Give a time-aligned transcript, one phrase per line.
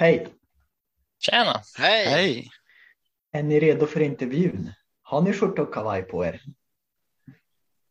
[0.00, 0.28] Hej!
[1.18, 1.62] Tjena!
[1.78, 2.06] Hej!
[2.06, 2.50] Hej!
[3.32, 4.72] Är ni redo för intervjun?
[5.02, 6.42] Har ni skjorta och kavaj på er?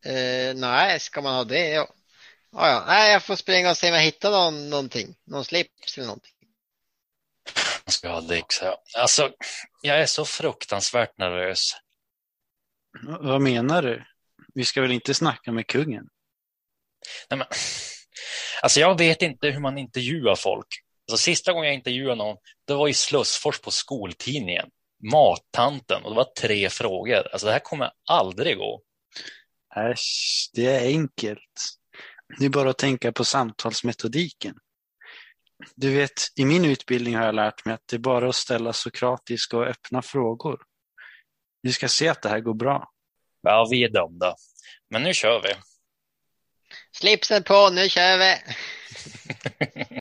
[0.04, 1.68] Eh, nej, ska man ha det?
[1.68, 1.94] Ja.
[2.52, 2.84] Ja, ja.
[2.86, 5.16] Nej, jag får springa och se om jag hittar någon, någonting.
[5.24, 6.32] Någon slips eller någonting.
[7.84, 8.76] Jag ska ha Dix här.
[8.98, 9.32] Alltså,
[9.82, 11.72] jag är så fruktansvärt nervös.
[13.20, 14.04] Vad menar du?
[14.54, 16.08] Vi ska väl inte snacka med kungen?
[17.30, 17.46] Nej, men,
[18.62, 20.84] alltså, jag vet inte hur man intervjuar folk.
[21.12, 24.70] Alltså, sista gången jag intervjuade någon, det var i Slussfors på skoltidningen.
[25.12, 27.28] Mattanten och det var tre frågor.
[27.32, 28.82] Alltså, det här kommer aldrig gå.
[29.76, 31.40] Äsch, det är enkelt.
[32.38, 34.54] Det är bara att tänka på samtalsmetodiken.
[35.74, 38.72] Du vet, i min utbildning har jag lärt mig att det är bara att ställa
[38.72, 40.60] sokratiska och öppna frågor.
[41.62, 42.90] Du ska se att det här går bra.
[43.42, 44.34] Ja, vi är dömda.
[44.90, 45.54] Men nu kör vi.
[46.92, 48.36] Slipsen på, nu kör vi!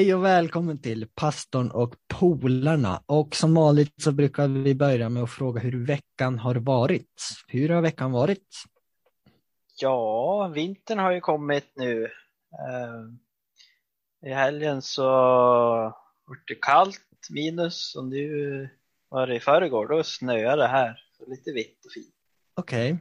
[0.00, 3.02] Hej och välkommen till pastorn och polarna.
[3.06, 7.14] Och som vanligt så brukar vi börja med att fråga hur veckan har varit.
[7.48, 8.46] Hur har veckan varit?
[9.80, 12.04] Ja, vintern har ju kommit nu.
[12.52, 15.04] Eh, I helgen så
[16.24, 18.68] var det kallt, minus, och nu
[19.08, 21.00] var det i förrgår, då snöade det här.
[21.18, 22.14] Så lite vitt och fint.
[22.54, 22.98] Okej.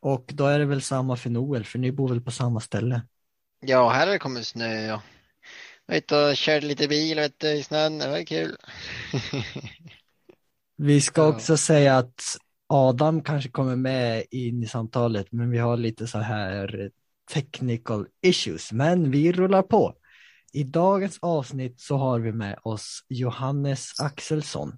[0.00, 3.02] Och då är det väl samma för Noel, för ni bor väl på samma ställe?
[3.60, 4.86] Ja, här har det kommit snö.
[4.86, 5.02] Ja.
[5.90, 8.56] Jag var ute och körde lite bil vet du, i snön, det var kul.
[10.76, 11.28] Vi ska Ja.
[11.28, 12.22] också säga att
[12.68, 16.90] Adam kanske kommer med in i samtalet, men vi har lite så här
[17.32, 18.72] technical issues.
[18.72, 19.94] Men vi rullar på.
[20.52, 24.72] I dagens avsnitt så har vi med oss Johannes Axelsson.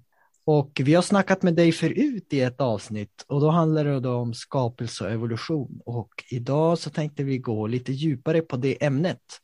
[0.45, 4.33] Och vi har snackat med dig förut i ett avsnitt och då handlar det om
[4.33, 5.81] skapelse och evolution.
[5.85, 9.39] Och idag så tänkte vi gå lite djupare på det ämnet.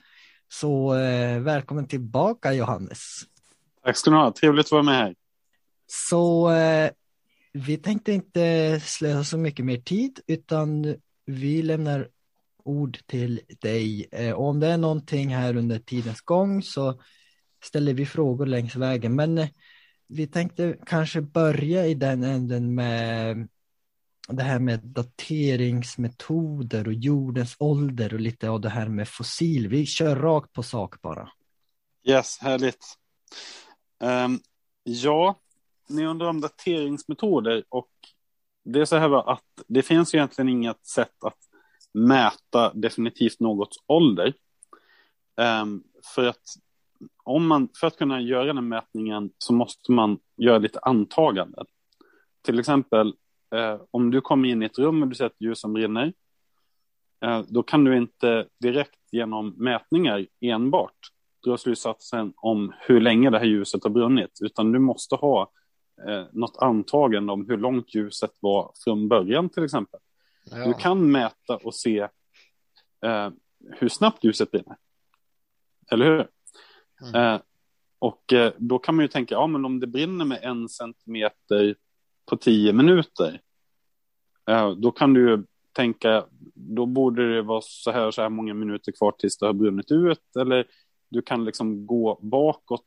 [0.51, 3.21] Så eh, välkommen tillbaka Johannes.
[3.83, 4.31] Tack ska ni ha.
[4.31, 5.15] Trevligt att vara med här.
[5.87, 6.91] Så eh,
[7.53, 10.95] vi tänkte inte slösa så mycket mer tid utan
[11.25, 12.07] vi lämnar
[12.63, 14.07] ord till dig.
[14.11, 17.01] Eh, om det är någonting här under tidens gång så
[17.63, 19.15] ställer vi frågor längs vägen.
[19.15, 19.47] Men eh,
[20.07, 23.47] vi tänkte kanske börja i den änden med
[24.31, 29.67] det här med dateringsmetoder och jordens ålder och lite av det här med fossil.
[29.67, 31.29] Vi kör rakt på sak bara.
[32.03, 32.97] Yes, härligt.
[33.99, 34.39] Um,
[34.83, 35.39] ja,
[35.89, 37.89] ni undrar om dateringsmetoder och
[38.63, 41.37] det är så här att det finns ju egentligen inget sätt att
[41.93, 44.33] mäta definitivt någots ålder.
[45.61, 45.83] Um,
[46.15, 46.43] för att
[47.23, 51.65] om man, för att kunna göra den mätningen så måste man göra lite antaganden.
[52.41, 53.13] Till exempel
[53.55, 56.13] eh, om du kommer in i ett rum och du ser ett ljus som brinner,
[57.25, 60.97] eh, då kan du inte direkt genom mätningar enbart
[61.45, 65.51] dra slutsatsen om hur länge det här ljuset har brunnit, utan du måste ha
[66.07, 69.99] eh, något antagande om hur långt ljuset var från början till exempel.
[70.51, 70.73] Du Ja.
[70.73, 71.99] kan mäta och se
[73.05, 73.29] eh,
[73.79, 74.77] hur snabbt ljuset brinner.
[75.91, 76.27] Eller hur?
[77.09, 77.15] Mm.
[77.35, 77.41] Eh,
[77.99, 81.75] och eh, då kan man ju tänka, ja men om det brinner med en centimeter
[82.29, 83.41] på tio minuter,
[84.77, 89.11] då kan du tänka, då borde det vara så här så här många minuter kvar
[89.11, 90.65] tills det har brunnit ut, eller
[91.09, 92.85] du kan liksom gå bakåt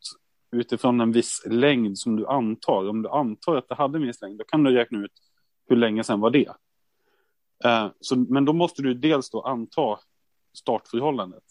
[0.57, 2.89] utifrån en viss längd som du antar.
[2.89, 5.13] Om du antar att det hade en viss längd, då kan du räkna ut
[5.69, 6.53] hur länge sedan var det.
[7.65, 9.99] Eh, så, men då måste du dels då anta
[10.55, 11.45] startförhållandet.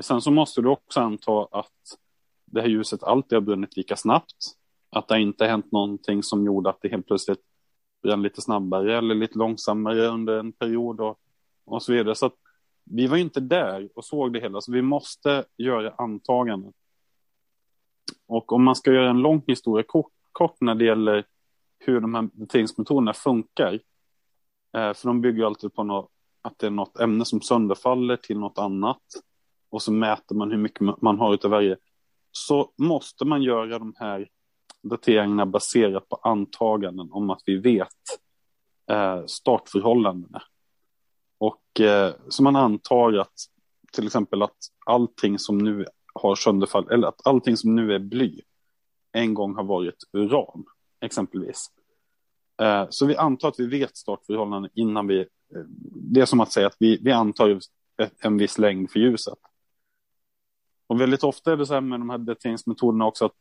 [0.00, 1.98] Sen så måste du också anta att
[2.44, 4.36] det här ljuset alltid har brunnit lika snabbt.
[4.96, 7.40] Att det inte hänt någonting som gjorde att det helt plötsligt
[8.02, 11.18] brann lite snabbare eller lite långsammare under en period och,
[11.64, 12.14] och så vidare.
[12.14, 12.34] Så att
[12.84, 16.72] vi var inte där och såg det hela, så vi måste göra antaganden.
[18.26, 21.24] Och om man ska göra en lång historia kort, kort när det gäller
[21.78, 23.72] hur de här dateringsmetoderna funkar,
[24.76, 26.10] eh, för de bygger alltid på något,
[26.42, 29.02] att det är något ämne som sönderfaller till något annat
[29.70, 31.76] och så mäter man hur mycket man har utav varje,
[32.32, 34.28] så måste man göra de här
[34.88, 37.88] dateringarna baserat på antaganden om att vi vet
[38.90, 40.42] eh, startförhållandena.
[41.38, 43.34] Och eh, så man antar att
[43.92, 44.56] till exempel att
[44.86, 48.40] allting som nu har sönderfall, eller att allting som nu är bly
[49.12, 50.64] en gång har varit uran,
[51.00, 51.70] exempelvis.
[52.62, 55.26] Eh, så vi antar att vi vet startförhållanden innan vi, eh,
[55.94, 57.60] det är som att säga att vi, vi antar
[58.20, 59.38] en viss längd för ljuset.
[60.86, 63.34] Och väldigt ofta är det så här med de här dateringsmetoderna också att,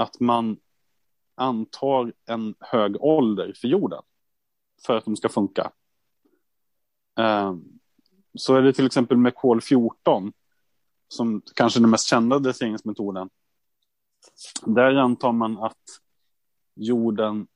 [0.00, 0.56] att man
[1.34, 4.02] antar en hög ålder för jorden
[4.86, 5.72] för att de ska funka.
[7.18, 7.64] Ehm,
[8.34, 10.32] så är det till exempel med kol 14
[11.08, 13.30] som kanske är den mest kända dateringsmetoden.
[14.66, 15.84] Där antar man att
[16.74, 17.46] jorden,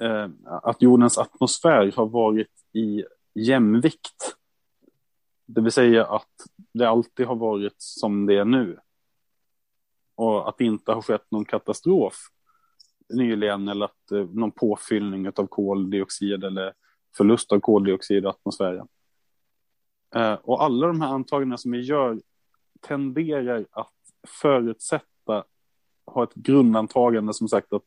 [0.00, 3.04] eh, att jordens atmosfär har varit i
[3.34, 4.36] jämvikt.
[5.46, 8.78] Det vill säga att det alltid har varit som det är nu.
[10.14, 12.14] Och att det inte har skett någon katastrof
[13.08, 16.72] nyligen eller att eh, någon påfyllning av koldioxid eller
[17.16, 18.86] förlust av koldioxid i atmosfären.
[20.14, 22.20] Eh, och alla de här antagandena som vi gör
[22.80, 23.92] tenderar att
[24.42, 25.44] förutsätta,
[26.06, 27.84] ha ett grundantagande som sagt att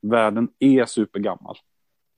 [0.00, 1.56] världen är supergammal.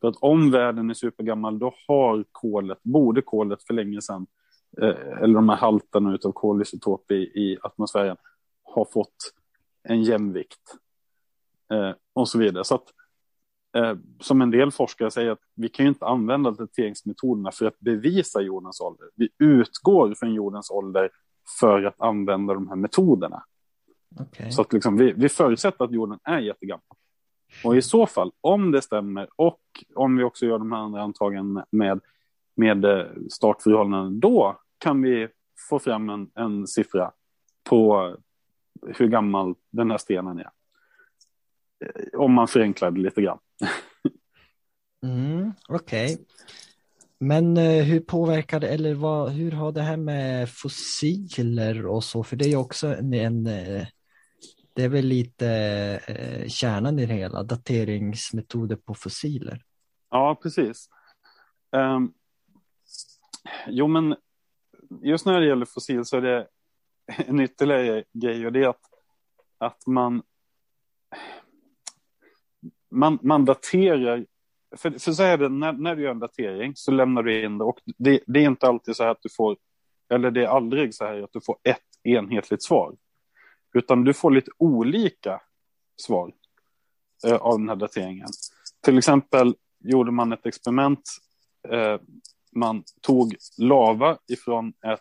[0.01, 4.27] För att om världen är supergammal då har kolet, borde kolet för länge sedan,
[4.83, 8.17] eh, eller de här halterna av kolisotop i, i atmosfären,
[8.63, 9.17] har fått
[9.89, 10.77] en jämvikt.
[11.73, 12.65] Eh, och så vidare.
[12.65, 12.85] Så att,
[13.77, 17.79] eh, som en del forskare säger, att vi kan ju inte använda dateringsmetoderna för att
[17.79, 19.09] bevisa jordens ålder.
[19.15, 21.11] Vi utgår från jordens ålder
[21.61, 23.45] för att använda de här metoderna.
[24.21, 24.51] Okay.
[24.51, 26.97] Så att liksom, vi, vi förutsätter att jorden är jättegammal.
[27.65, 29.61] Och i så fall, om det stämmer och
[29.95, 32.01] om vi också gör de här andra antagandena med,
[32.57, 35.29] med eh, startförhållanden, då kan vi
[35.71, 37.13] få fram en, en siffra
[37.69, 38.17] på
[38.87, 40.51] hur gammal den här stenen är.
[41.85, 43.39] Eh, om man förenklar det lite grann.
[45.03, 46.15] mm, Okej.
[46.15, 46.25] Okay.
[47.19, 52.25] Men eh, hur påverkar det, eller vad, hur har det här med fossiler och så,
[52.25, 53.87] för det är ju också en, en eh,
[54.75, 55.49] det är väl lite
[56.07, 59.63] eh, kärnan i det hela, dateringsmetoder på fossiler.
[60.11, 60.89] Ja, precis.
[61.73, 62.15] Um,
[63.67, 64.17] jo, men
[65.03, 66.49] just när det gäller fossil så är det
[67.27, 68.81] en ytterligare grej och det är att,
[69.59, 70.23] att man,
[72.91, 74.27] man, man daterar
[74.77, 77.59] för, för så är det, när, när du gör en datering så lämnar du in
[77.59, 79.57] det och det, det, är inte alltid så här att du får,
[80.09, 82.97] eller det är aldrig så här att du får ett enhetligt svar.
[83.75, 85.41] Utan du får lite olika
[85.97, 86.33] svar
[87.27, 88.29] eh, av den här dateringen.
[88.85, 89.55] Till exempel
[89.85, 91.11] gjorde man ett experiment.
[91.69, 92.01] Eh,
[92.53, 95.01] man tog lava ifrån ett,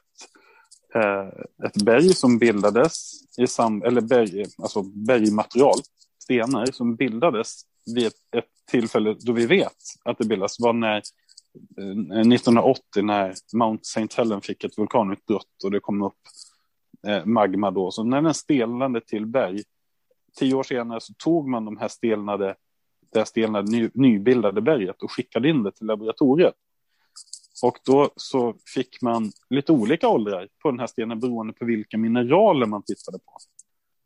[0.96, 1.28] eh,
[1.66, 5.80] ett berg som bildades i sam eller berg, alltså bergmaterial,
[6.24, 7.62] stenar som bildades
[7.96, 11.02] vid ett, ett tillfälle då vi vet att det bildas var när
[11.78, 14.08] eh, 1980 när Mount St.
[14.18, 16.20] Helen fick ett vulkanutbrott och det kom upp
[17.08, 17.92] eh, magma då.
[17.92, 19.64] Så när den stelnade till berg,
[20.36, 22.56] tio år senare så tog man de här stelnade,
[23.14, 26.54] det stelnade ny, nybildade berget och skickade in det till laboratoriet.
[27.64, 31.98] Och då så fick man lite olika åldrar på den här stenen beroende på vilka
[31.98, 33.38] mineraler man tittade på.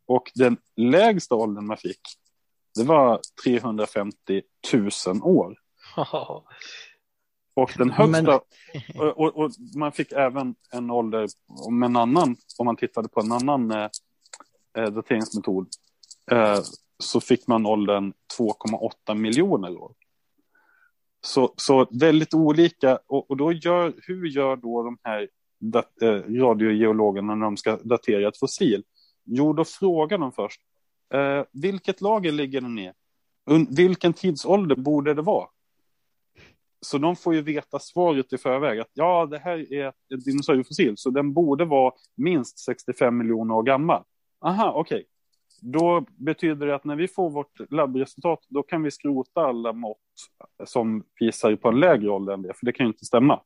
[0.06, 2.02] Och den lägsta åldern man fick,
[2.76, 4.42] det var 350
[4.74, 5.56] 000 år.
[7.54, 8.28] Och den högsta, Men...
[8.30, 13.20] och, och, och, man fick även en ålder om en annan, om man tittade på
[13.20, 13.90] en annan eh,
[14.78, 15.68] eh dateringsmetod,
[16.32, 16.60] eh,
[17.00, 19.94] så fick man åldern 2,8 miljoner år.
[21.22, 25.30] Så, så väldigt olika, och, och då gör, hur gör då de här
[25.60, 28.84] dat, eh, radiogeologerna när de ska datera ett fossil?
[29.26, 30.62] Jo, då frågar de först,
[31.14, 32.92] eh, vilket lager ligger den i?
[33.70, 35.48] Vilken tidsålder borde det vara?
[36.82, 40.94] Så de får ju veta svaret i förväg att ja, det här är ett dinosauriefossil,
[40.98, 44.04] så den borde vara minst 65 miljoner år gammal.
[44.42, 44.96] Aha, okej.
[44.96, 45.06] Okay.
[45.62, 49.98] Då betyder det att när vi får vårt labbresultat, då kan vi skrota alla mått
[50.64, 53.42] som visar på en lägre ålder än det, för det kan ju inte stämma.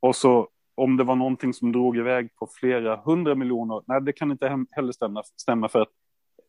[0.00, 4.12] Och så om det var någonting som drog iväg på flera hundra miljoner, nej, det
[4.12, 5.92] kan inte heller stämma, stämma för att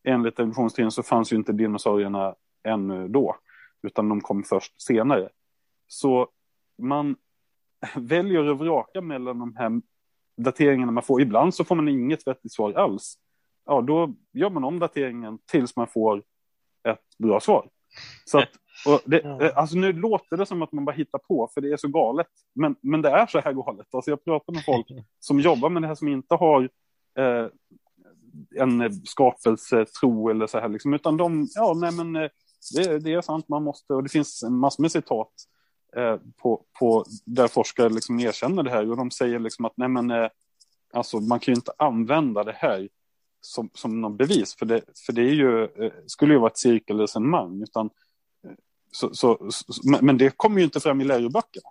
[0.03, 3.36] enligt evolutionsteorin så fanns ju inte dinosaurierna ännu då,
[3.83, 5.29] utan de kom först senare.
[5.88, 6.27] Så
[6.77, 7.15] man
[7.95, 9.81] väljer att vraka mellan de här
[10.38, 11.21] dateringarna man får.
[11.21, 13.17] Ibland så får man inget vettigt svar alls.
[13.65, 16.23] Ja, då gör man om dateringen tills man får
[16.87, 17.69] ett bra svar.
[18.25, 18.49] Så att,
[19.05, 21.87] det, alltså nu låter det som att man bara hittar på, för det är så
[21.87, 22.27] galet.
[22.55, 23.87] Men, men det är så här galet.
[23.93, 24.87] Alltså jag pratar med folk
[25.19, 26.69] som jobbar med det här som inte har
[27.17, 27.47] eh,
[28.55, 32.29] en skapelsetro eller så här, liksom, utan de, ja, nej men eh,
[32.75, 35.31] det, det, är sant, man måste, och det finns massor med citat
[35.95, 39.87] Eh, på, på, där forskare liksom erkänner det här och de säger liksom att nej
[39.87, 40.29] men, eh,
[40.93, 42.89] alltså man kan ju inte använda det här
[43.41, 46.57] som, som någon bevis, för det, för det är ju, eh, skulle ju vara ett
[46.57, 47.89] cirkelresonemang, utan
[48.43, 48.51] eh,
[48.91, 51.69] så, så, så, men det kommer ju inte fram i läroböckerna.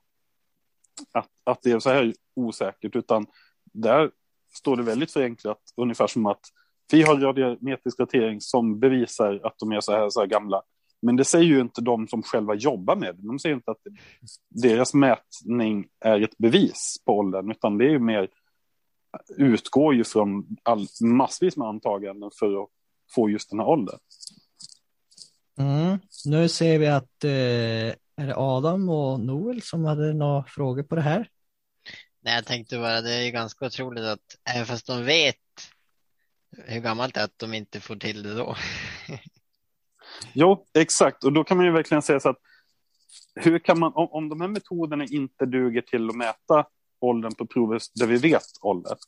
[1.12, 3.26] Att, att det är så här osäkert, utan
[3.64, 4.10] där
[4.54, 6.40] står det väldigt förenklat, ungefär som att
[6.92, 10.62] vi har radiometrisk datering som bevisar att de är så här, så här gamla.
[11.02, 13.26] Men det säger ju inte de som själva jobbar med det.
[13.26, 13.82] De säger inte att
[14.48, 18.28] deras mätning är ett bevis på åldern, utan det är ju mer
[19.36, 22.68] utgår ju från all, massvis med antaganden för att
[23.14, 23.98] få just den här åldern.
[25.58, 25.98] Mm.
[26.24, 27.30] Nu ser vi att eh,
[28.16, 31.28] är det Adam och Noel som hade några frågor på det här?
[32.22, 35.36] Nej, jag tänkte bara det är ju ganska otroligt att även fast de vet
[36.56, 38.56] hur gammalt det är att de inte får till det då.
[40.32, 41.24] jo, exakt.
[41.24, 42.38] Och då kan man ju verkligen säga så att
[43.34, 46.66] hur kan man, om, om de här metoderna inte duger till att mäta
[47.00, 48.98] åldern på prover där vi vet åldern,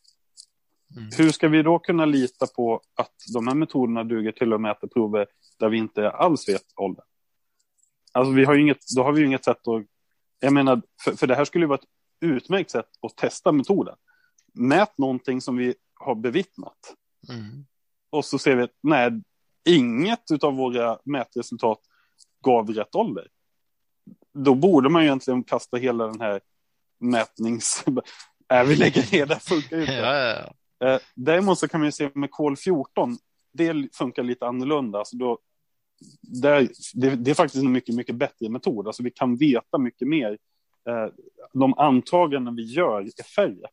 [0.97, 1.09] mm.
[1.19, 4.87] hur ska vi då kunna lita på att de här metoderna duger till att mäta
[4.89, 5.27] prover
[5.59, 7.05] där vi inte alls vet åldern?
[8.13, 9.87] Alltså vi har inget, då har vi ju inget sätt att,
[10.41, 11.89] jag menar, för, för det här skulle ju vara ett
[12.21, 13.97] utmärkt sätt att testa metoden.
[14.55, 16.95] Mät någonting som vi har bevittnat.
[17.29, 17.67] Mm.
[18.11, 19.23] Och så ser vi att nej,
[19.65, 21.79] inget av våra mätresultat
[22.41, 23.29] gav rätt ålder.
[24.35, 26.41] Då borde man ju egentligen kasta hela den här
[27.03, 27.85] mätnings...
[28.53, 29.95] Äh, vi lägger ner, det funkar ju inte.
[29.95, 30.89] Ja, ja, ja.
[30.89, 33.19] Eh, däremot så kan man ju se med kol 14,
[33.53, 34.99] det funkar lite annorlunda.
[34.99, 35.39] Alltså då,
[36.21, 38.87] där, det, det, är faktiskt en mycket, mycket bättre metod.
[38.87, 40.39] Alltså vi kan veta mycket mer.
[40.89, 41.13] Eh,
[41.53, 43.67] de antaganden vi gör är färre.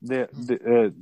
[0.00, 0.92] Det, det, eh,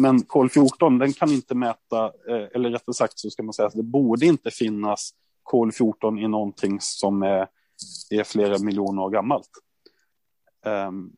[0.00, 2.12] men kol 14 den kan inte mäta,
[2.54, 6.28] eller rättare sagt så ska man säga att det borde inte finnas kol 14 i
[6.28, 7.48] någonting som är,
[8.10, 9.50] är flera miljoner år gammalt.
[10.66, 11.12] Ehm,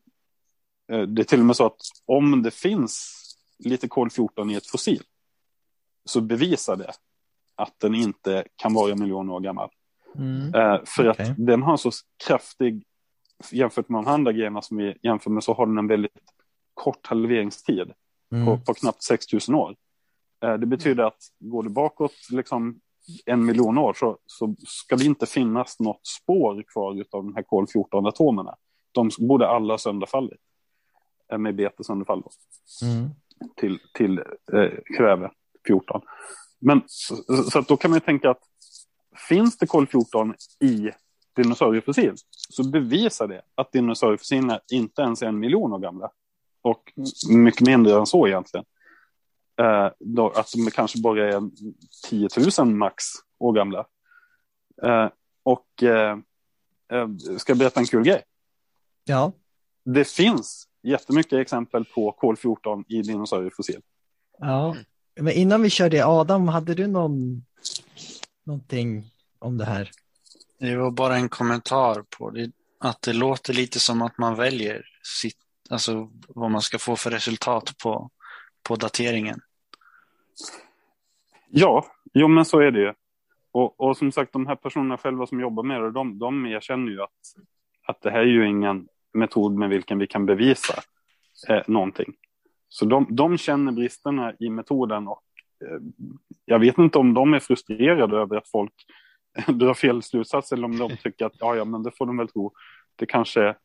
[0.91, 3.15] eh, det är till och med så att om det finns
[3.59, 5.03] lite kol 14 i ett fossil
[6.05, 6.91] så bevisar det
[7.55, 9.69] att den inte kan vara en miljon år gammal.
[10.15, 10.55] Mm.
[10.55, 11.29] Eh, för okay.
[11.29, 11.91] att den har så
[12.27, 12.83] kraftig,
[13.51, 16.21] jämfört med de andra grejerna som vi jämför med, så har den en väldigt
[16.73, 17.93] kort halveringstid
[18.31, 18.45] mm.
[18.45, 19.75] på, på, knappt 6000 år.
[20.43, 22.79] Eh, det betyder att går det bakåt liksom
[23.25, 27.43] en miljon år så, så ska det inte finnas något spår kvar av de här
[27.43, 28.55] kol-14-atomerna.
[28.99, 30.39] De borde alla sönderfallit
[31.31, 32.23] eh, med betesönderfall
[32.81, 33.09] mm.
[33.55, 34.17] till, till
[34.53, 35.31] eh, kväve
[35.67, 36.01] 14.
[36.59, 37.15] Men så,
[37.51, 38.41] så då kan man tänka att
[39.29, 40.91] finns det kol-14 i
[41.35, 42.13] dinosauriefossil
[42.49, 46.11] så bevisar det att dinosauriefossilerna inte ens är en miljon år gamla.
[46.61, 46.93] Och
[47.29, 48.65] mycket mindre än så egentligen.
[49.61, 51.41] Eh, då, att de kanske bara är
[52.09, 52.29] 10
[52.59, 53.03] 000 max
[53.39, 53.85] år gamla.
[54.83, 55.09] Eh,
[55.43, 56.17] och eh,
[56.91, 58.23] eh, ska jag berätta en kul grej?
[59.09, 59.31] Ja.
[59.85, 63.81] Det finns jättemycket exempel på kol-14 i dinosauriefossil.
[64.37, 64.75] Ja,
[65.19, 67.45] men innan vi kör det, Adam, hade du någon,
[68.43, 69.05] någonting
[69.39, 69.91] om det här?
[70.59, 74.85] Det var bara en kommentar på det, att det låter lite som att man väljer
[75.21, 75.37] sitt,
[75.69, 78.09] alltså vad man ska få för resultat på,
[78.63, 79.39] på dateringen.
[81.49, 82.93] Ja, jo men så är det ju.
[83.51, 86.91] Och, och som sagt, de här personerna själva som jobbar med det, de, de erkänner
[86.91, 87.19] ju att,
[87.87, 90.73] att det här är ju ingen metod med vilken vi kan bevisa
[91.49, 92.13] eh, någonting.
[92.69, 95.23] Så de, de känner bristerna i metoden och
[95.65, 95.79] eh,
[96.45, 98.73] jag vet inte om de är frustrerade över att folk
[99.47, 102.27] drar fel slutsatser eller om de tycker att ja, ja, men det får de väl
[102.27, 102.53] tro.
[102.95, 103.55] Det kanske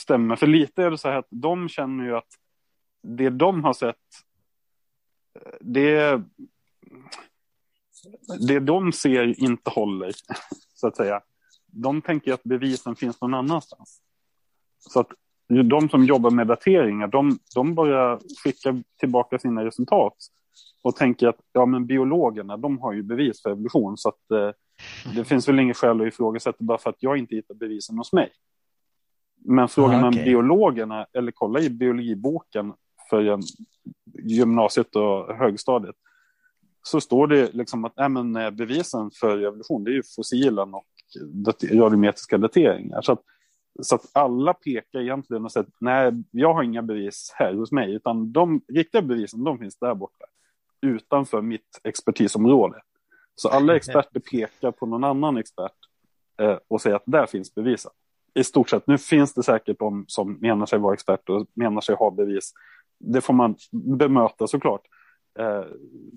[0.00, 0.36] stämmer.
[0.36, 2.28] För lite är det så här att de känner ju att
[3.02, 3.96] det de har sett,
[5.34, 6.22] eh, det,
[8.48, 10.12] det de ser inte håller,
[10.74, 11.22] så att säga.
[11.66, 14.03] De tänker att bevisen finns någon annanstans.
[14.90, 15.08] Så att
[15.70, 20.16] de som jobbar med dateringar, de, de bara skickar tillbaka sina resultat
[20.82, 24.50] och tänker att ja, men biologerna, de har ju bevis för evolution, så att eh,
[25.14, 28.12] det finns väl inget skäl att ifrågasätta bara för att jag inte hittar bevisen hos
[28.12, 28.30] mig.
[29.44, 30.24] Men frågar man okay.
[30.24, 32.72] biologerna, eller kolla i biologiboken
[33.10, 33.38] för
[34.22, 35.96] gymnasiet och högstadiet,
[36.82, 40.74] så står det liksom att äh, men, eh, bevisen för evolution, det är ju fossilen
[40.74, 40.84] och
[41.72, 43.02] radiometriska dateringar.
[43.02, 43.22] Så att
[43.82, 47.94] så att alla pekar egentligen och säger nej, jag har inga bevis här hos mig,
[47.94, 50.24] utan de riktiga bevisen, de finns där borta,
[50.80, 52.80] utanför mitt expertisområde.
[53.34, 55.72] Så alla experter pekar på någon annan expert
[56.40, 57.92] eh, och säger att där finns bevisen.
[58.34, 61.80] I stort sett, nu finns det säkert de som menar sig vara expert och menar
[61.80, 62.52] sig ha bevis.
[62.98, 64.82] Det får man bemöta såklart.
[65.38, 65.64] Eh,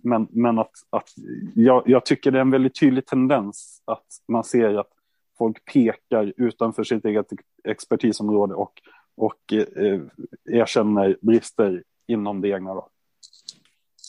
[0.04, 1.10] men men att, att
[1.56, 4.90] jag, jag tycker det är en väldigt tydlig tendens att man ser att
[5.38, 7.28] folk pekar utanför sitt eget
[7.64, 8.82] expertisområde och,
[9.16, 10.02] och eh,
[10.46, 12.74] erkänner brister inom det egna.
[12.74, 12.90] Då.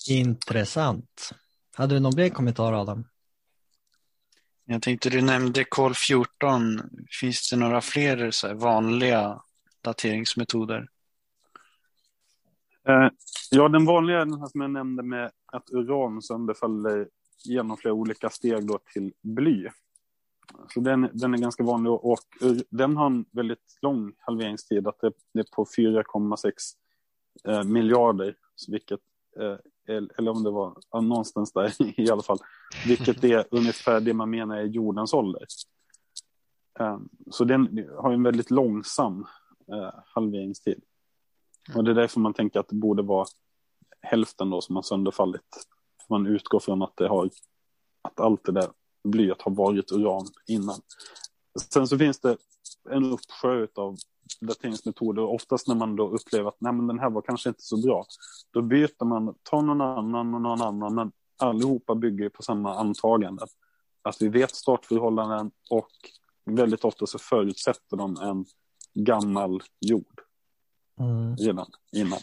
[0.08, 1.30] Intressant.
[1.76, 3.04] Hade du någon mer kommentar Adam?
[4.64, 6.80] Jag tänkte du nämnde kol 14.
[7.20, 9.42] Finns det några fler så vanliga
[9.80, 10.88] dateringsmetoder?
[12.88, 13.08] Eh,
[13.50, 17.08] ja, den vanliga den här som jag nämnde med att uran sönderfaller
[17.44, 19.68] genom flera olika steg då till bly.
[20.74, 22.18] Så den, den är ganska vanlig och, och
[22.70, 26.52] den har en väldigt lång halveringstid, att det, det är på 4,6
[27.44, 28.36] eh, miljarder,
[28.68, 29.00] vilket
[29.40, 29.56] eh,
[29.88, 32.38] eller om det var ja, någonstans där i alla fall,
[32.86, 35.46] vilket är ungefär det man menar är jordens ålder.
[36.80, 39.26] Um, så den har en väldigt långsam
[39.72, 40.82] uh, halveringstid.
[41.74, 43.26] Och det är därför man tänker att det borde vara
[44.02, 45.66] hälften då som har sönderfallit.
[46.08, 47.30] Man utgår från att det har,
[48.02, 48.68] att allt det där
[49.04, 50.80] blyet har varit uran innan.
[51.72, 52.36] Sen så finns det
[52.90, 53.96] en uppsjö av
[54.40, 55.22] dateringsmetoder.
[55.22, 58.06] Oftast när man då upplever att Nej, men den här var kanske inte så bra.
[58.50, 60.94] Då byter man, tar någon annan och någon annan.
[60.94, 63.46] Men allihopa bygger på samma antagande.
[64.02, 65.90] Att vi vet startförhållanden och
[66.44, 68.44] väldigt ofta så förutsätter de en
[68.94, 70.20] gammal jord.
[71.00, 71.36] Mm.
[71.36, 72.18] Redan innan.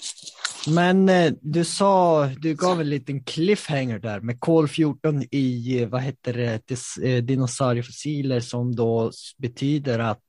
[0.68, 6.02] Men eh, du sa, du gav en liten cliffhanger där med kol 14 i, vad
[6.02, 6.72] heter det,
[7.04, 10.24] eh, dinosauriefossiler som då betyder att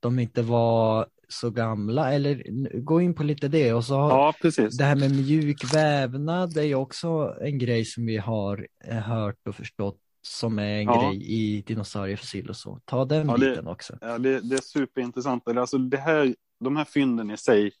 [0.00, 2.42] de inte var så gamla, eller
[2.80, 3.72] gå in på lite det.
[3.72, 4.34] Och så ja,
[4.78, 9.48] det här med mjuk vävnad är ju också en grej som vi har eh, hört
[9.48, 11.10] och förstått som är en ja.
[11.10, 12.80] grej i dinosauriefossil och så.
[12.84, 13.98] Ta den ja, biten det, också.
[14.00, 15.48] Ja, det, det är superintressant.
[15.48, 17.72] Alltså det här, de här fynden i sig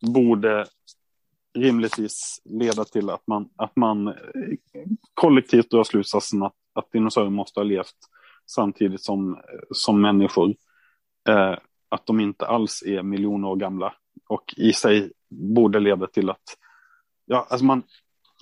[0.00, 0.66] borde
[1.58, 4.14] rimligtvis leda till att man, att man eh,
[5.14, 7.96] kollektivt drar slutsatsen att, att dinosaurier måste ha levt
[8.46, 9.40] samtidigt som,
[9.70, 10.54] som människor.
[11.28, 11.54] Eh,
[11.88, 13.94] att de inte alls är miljoner år gamla
[14.28, 16.42] och i sig borde leda till att
[17.26, 17.82] ja, alltså man,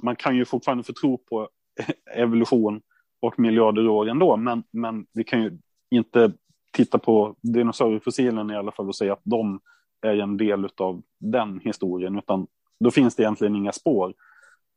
[0.03, 1.49] man kan ju fortfarande få tro på
[2.17, 2.83] evolution
[3.21, 5.59] och miljarder år ändå, men, men vi kan ju
[5.91, 6.33] inte
[6.73, 9.61] titta på dinosauriefossilen i alla fall och säga att de
[10.03, 12.47] är en del av den historien, utan
[12.81, 14.15] då finns det egentligen inga spår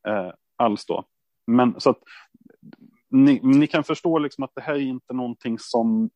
[0.07, 1.05] eh, alls då.
[1.47, 1.99] Men så att
[3.09, 6.09] ni, ni, kan förstå liksom att det här är inte någonting som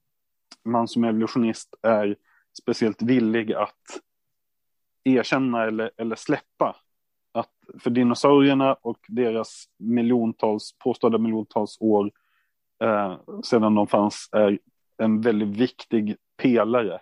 [0.64, 2.16] man som evolutionist är
[2.62, 4.00] speciellt villig att
[5.04, 6.76] erkänna eller, eller släppa.
[7.32, 12.12] Att för dinosaurierna och deras miljontals, påstådda miljontals år
[12.84, 14.60] eh, sedan de fanns är
[14.98, 17.02] en väldigt viktig pelare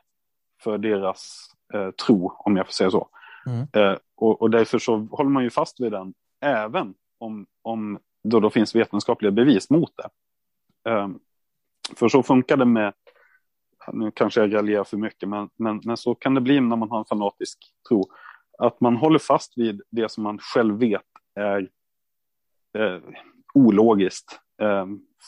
[0.63, 3.10] för deras eh, tro, om jag får säga så.
[3.46, 3.68] Mm.
[3.74, 8.40] Eh, och, och därför så håller man ju fast vid den, även om, om då,
[8.40, 10.10] då finns vetenskapliga bevis mot det.
[10.92, 11.10] Eh,
[11.96, 12.94] för så funkar det med
[13.92, 16.90] nu kanske jag raljerar för mycket, men, men, men så kan det bli när man
[16.92, 18.04] har en fanatisk tro.
[18.58, 21.02] Att man håller fast vid det som man själv vet
[21.36, 21.70] är
[22.78, 23.00] eh,
[23.54, 24.40] ologiskt.
[24.62, 24.86] Eh,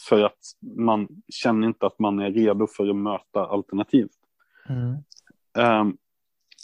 [0.09, 0.39] för att
[0.77, 4.09] man känner inte att man är redo för att möta alternativ.
[4.69, 4.93] Mm.
[5.57, 5.93] Eh,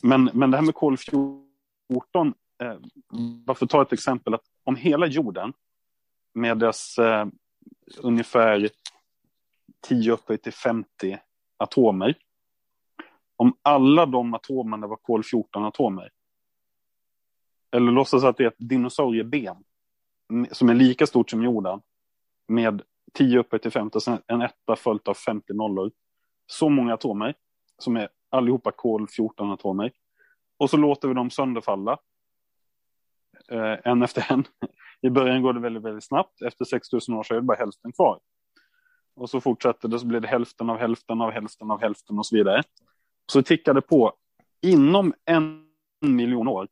[0.04, 2.34] men, men det här med kol 14,
[2.64, 2.76] eh,
[3.46, 5.54] bara för att ta ett exempel, att om hela jorden
[6.34, 7.28] med dess eh,
[8.02, 8.70] ungefär
[9.82, 11.20] 10 upphöjt till 50
[11.58, 12.18] atomer.
[13.36, 16.10] Om alla de atomerna var kol-14-atomer.
[17.72, 19.64] Eller låtsas att det är ett dinosaurieben
[20.52, 21.82] som är lika stort som jorden
[22.48, 22.82] med
[23.14, 25.92] 10 upphöjt till 50 en etta följt av 50 nollor.
[26.48, 27.36] Så många atomer
[27.78, 29.92] som är allihopa kol-14-atomer.
[30.58, 31.98] Och så låter vi dem sönderfalla.
[33.52, 34.44] Eh, en efter en.
[35.02, 36.42] I början går det väldigt, väldigt snabbt.
[36.42, 38.20] Efter 6000 år så är det bara hälften kvar.
[39.16, 42.26] Och så fortsätter det, så blir det hälften av hälften av hälften av hälften och
[42.26, 42.64] så vidare.
[43.32, 44.14] Så tickar det på.
[44.62, 45.66] Inom en
[46.02, 46.68] miljon år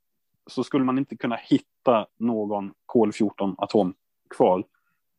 [0.49, 3.93] så skulle man inte kunna hitta någon kol-14-atom
[4.29, 4.63] kvar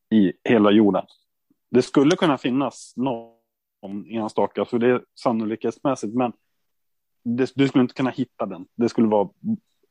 [0.09, 1.05] i hela jorden.
[1.71, 3.40] Det skulle kunna finnas någon
[3.81, 6.33] om enstaka, så det är sannolikhetsmässigt, men
[7.23, 8.65] det, du skulle inte kunna hitta den.
[8.75, 9.29] Det skulle vara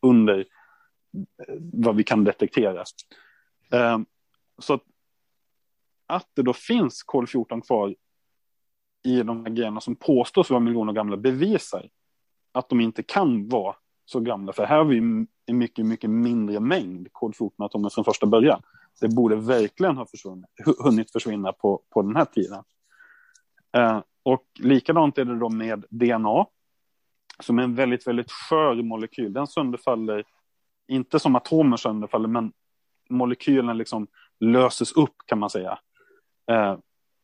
[0.03, 2.85] under eh, vad vi kan detektera.
[3.70, 4.07] Um,
[4.59, 4.83] så att
[6.11, 7.94] att det då finns kol-14 kvar
[9.05, 11.88] i de här grejerna som påstås vara miljoner gamla bevisar
[12.53, 13.74] att de inte kan vara
[14.05, 14.53] så gamla.
[14.53, 14.98] För här har vi
[15.46, 18.62] en mycket, mycket mindre mängd kol-14-atomer från första början.
[19.00, 20.50] Det borde verkligen ha försvunnit,
[20.85, 22.64] hunnit försvinna på, på den här tiden.
[23.77, 26.47] Eh, och likadant är det då med DNA,
[27.43, 29.33] som är en väldigt, väldigt skör molekyl.
[29.33, 30.25] Den sönderfaller,
[30.89, 32.53] inte som atomer sönderfaller, men
[33.09, 34.07] molekylen liksom
[34.41, 35.79] löses upp kan man säga.
[36.51, 36.79] Eh,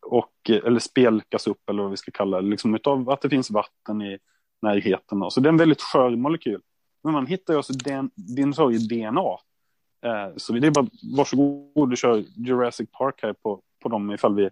[0.06, 3.50] och, eller spelkas upp eller vad vi ska kalla det, liksom utav att det finns
[3.50, 4.18] vatten i
[4.62, 5.30] närheten.
[5.30, 6.60] Så det är en väldigt skör molekyl.
[7.04, 7.72] Men man hittar ju alltså
[8.14, 9.38] dinosaurier-DNA.
[10.06, 14.34] Eh, så det är bara varsågod och kör Jurassic Park här på, på dem ifall
[14.34, 14.50] vi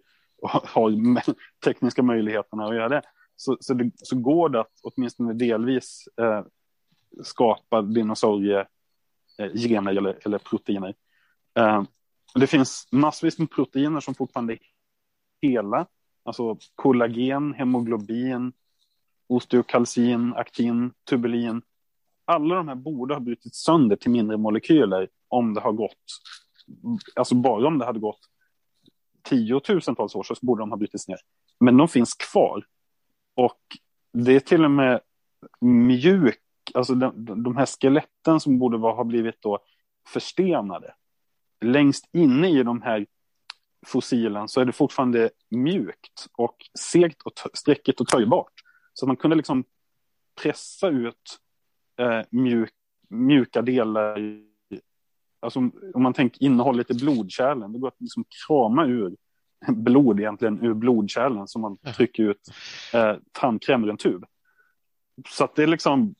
[0.48, 1.22] har
[1.64, 3.02] tekniska möjligheterna att göra det.
[3.36, 6.42] Så, så, det, så går det att åtminstone delvis eh,
[7.22, 8.68] skapa dinosaurier
[9.38, 10.94] eh, gener eller, eller proteiner.
[11.58, 11.82] Eh,
[12.34, 14.58] det finns massvis med proteiner som fortfarande är
[15.42, 15.86] hela,
[16.24, 18.52] alltså kollagen, hemoglobin,
[19.26, 21.62] osteokalcin, aktin, tubulin.
[22.24, 26.04] Alla de här borde ha brutits sönder till mindre molekyler om det har gått,
[27.16, 28.20] alltså bara om det hade gått
[29.24, 31.18] tiotusentals år så borde de ha brutits ner.
[31.60, 32.66] Men de finns kvar.
[33.34, 33.60] Och
[34.12, 35.00] det är till och med
[35.60, 36.40] mjuk,
[36.74, 39.58] alltså de, de här skeletten som borde vara, ha blivit då
[40.08, 40.94] förstenade.
[41.60, 43.06] Längst inne i de här
[43.86, 48.52] fossilen så är det fortfarande mjukt och segt och sträckigt och töjbart.
[48.94, 49.64] Så man kunde liksom
[50.42, 51.38] pressa ut
[51.98, 52.72] eh, mjuk,
[53.08, 54.18] mjuka delar.
[55.44, 55.58] Alltså
[55.94, 59.16] om man tänker innehållet i blodkärlen, det går att liksom krama ur
[59.68, 62.40] blod egentligen ur blodkärlen som man trycker ut
[62.94, 64.24] eh, tandkräm ur en tub.
[65.28, 66.14] Så att det är liksom,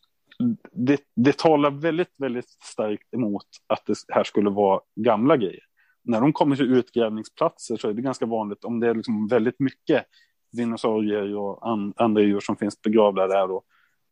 [0.73, 5.65] det, det talar väldigt, väldigt starkt emot att det här skulle vara gamla grejer.
[6.05, 9.61] När de kommer till utgrävningsplatser så är det ganska vanligt om det är liksom väldigt
[9.61, 10.05] mycket
[10.53, 13.63] dinosaurier och an, andra djur som finns begravda där då,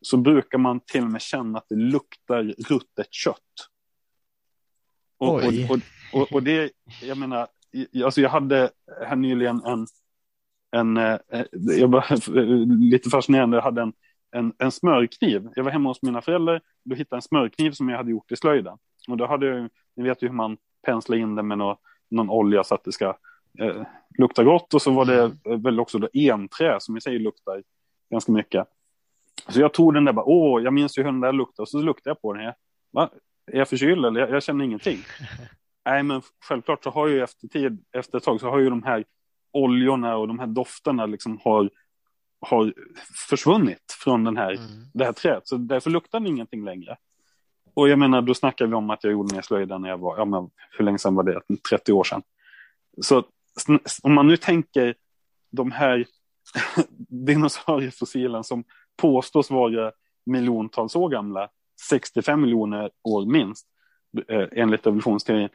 [0.00, 3.71] så brukar man till och med känna att det luktar ruttet kött.
[5.22, 5.78] Och, och,
[6.12, 6.70] och, och, det,
[7.02, 7.46] jag menar,
[8.04, 8.70] alltså jag hade
[9.06, 9.86] här nyligen en,
[10.76, 11.18] en eh,
[11.52, 12.04] jag var
[12.90, 13.92] lite fascinerande, jag hade en,
[14.36, 15.48] en, en smörkniv.
[15.54, 18.32] Jag var hemma hos mina föräldrar, då hittade jag en smörkniv som jag hade gjort
[18.32, 18.78] i slöjden.
[19.08, 20.56] Och då hade jag, ni vet ju hur man
[20.86, 21.76] penslar in det med någon,
[22.10, 23.16] någon olja så att det ska
[23.58, 23.82] eh,
[24.18, 24.74] lukta gott.
[24.74, 27.62] Och så var det väl också då enträ som i sig luktar
[28.10, 28.66] ganska mycket.
[29.48, 31.62] Så jag tog den där bara, åh, jag minns ju hur den där luktade.
[31.62, 32.52] Och så luktade jag på den.
[32.92, 33.10] Va?
[33.46, 34.20] Är jag förkyld eller?
[34.20, 34.98] Jag, jag känner ingenting.
[35.84, 38.82] Nej, men självklart så har ju efter tid, efter ett tag så har ju de
[38.82, 39.04] här
[39.52, 41.70] oljorna och de här dofterna liksom har,
[42.40, 42.74] har
[43.28, 44.84] försvunnit från den här, mm.
[44.94, 45.48] det här trädet.
[45.48, 46.96] Så därför luktar det ingenting längre.
[47.74, 50.18] Och jag menar, då snackar vi om att jag gjorde ner slöjden när jag var,
[50.18, 51.40] ja men hur länge sedan var det?
[51.70, 52.22] 30 år sedan.
[53.02, 53.24] Så
[54.02, 54.94] om man nu tänker
[55.50, 56.06] de här
[57.08, 58.64] dinosauriefossilen som
[58.96, 59.92] påstås vara
[60.26, 61.48] miljontals år gamla,
[61.80, 63.66] 65 miljoner år minst,
[64.28, 65.48] eh, enligt evolutionsteorin,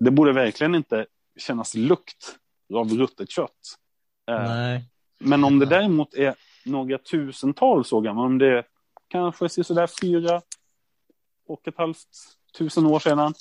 [0.00, 1.06] det borde verkligen inte
[1.38, 2.38] kännas lukt
[2.74, 3.78] av ruttet kött.
[4.30, 4.84] Eh, Nej.
[5.20, 8.64] Men om det däremot är några tusentals år gammalt, om det är
[9.08, 10.42] kanske sådär fyra
[11.46, 12.08] och ett halvt
[12.58, 13.34] tusen år sedan,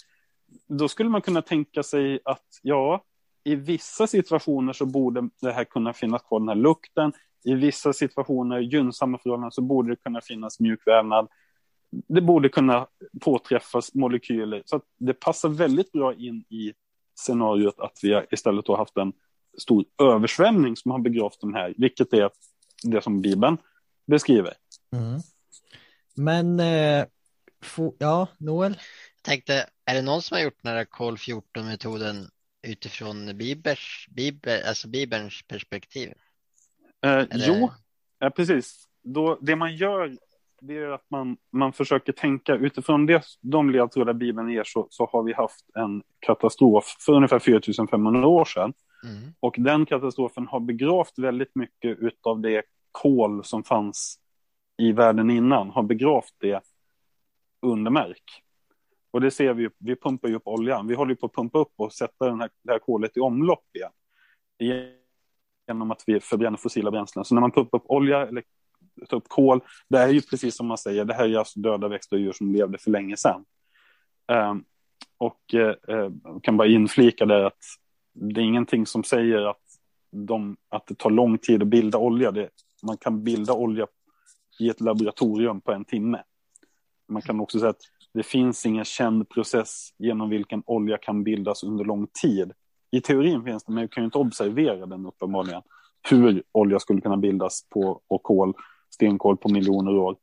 [0.67, 3.03] då skulle man kunna tänka sig att ja,
[3.43, 7.13] i vissa situationer så borde det här kunna finnas kvar, den här lukten.
[7.43, 11.27] I vissa situationer, gynnsamma förhållanden, så borde det kunna finnas mjukvävnad
[11.91, 12.87] det borde kunna
[13.21, 14.63] påträffas molekyler.
[14.65, 16.73] Så det passar väldigt bra in i
[17.15, 19.13] scenariot att vi istället har haft en
[19.57, 22.29] stor översvämning som har begravt den här, vilket är
[22.83, 23.57] det som Bibeln
[24.07, 24.53] beskriver.
[24.95, 25.21] Mm.
[26.15, 27.05] Men, eh,
[27.97, 28.71] ja, Noel?
[29.15, 32.29] Jag tänkte, är det någon som har gjort den här kol 14-metoden
[32.67, 36.13] utifrån Bibers, Bibel, alltså Bibelns perspektiv?
[37.05, 37.71] Eh, jo,
[38.19, 38.87] ja, precis.
[39.03, 40.17] Då, det man gör
[40.61, 45.09] det är att man, man försöker tänka utifrån det, de ledtrådar Bibeln ger så, så
[45.11, 48.73] har vi haft en katastrof för ungefär 4500 år sedan.
[49.03, 49.33] Mm.
[49.39, 54.19] Och den katastrofen har begravt väldigt mycket av det kol som fanns
[54.77, 56.61] i världen innan, har begravt det
[57.61, 58.43] under mark.
[59.11, 60.87] Och det ser vi, vi pumpar ju upp oljan.
[60.87, 63.65] Vi håller på att pumpa upp och sätta den här, det här kolet i omlopp
[63.73, 63.91] igen.
[65.67, 67.25] Genom att vi förbränner fossila bränslen.
[67.25, 68.43] Så när man pumpar upp olja eller
[69.09, 69.61] ta upp kol.
[69.89, 72.31] Det är ju precis som man säger, det här är alltså döda växter och djur
[72.31, 73.45] som levde för länge sedan.
[74.31, 74.63] Um,
[75.17, 76.09] och eh,
[76.43, 77.63] kan bara inflika där att
[78.13, 79.61] det är ingenting som säger att,
[80.11, 82.31] de, att det tar lång tid att bilda olja.
[82.31, 82.49] Det,
[82.83, 83.87] man kan bilda olja
[84.59, 86.23] i ett laboratorium på en timme.
[87.09, 87.81] Man kan också säga att
[88.13, 92.51] det finns ingen känd process genom vilken olja kan bildas under lång tid.
[92.91, 95.61] I teorin finns det, men vi kan ju inte observera den uppenbarligen.
[96.09, 98.53] Hur olja skulle kunna bildas på, och kol
[98.93, 100.15] stenkol på miljoner år.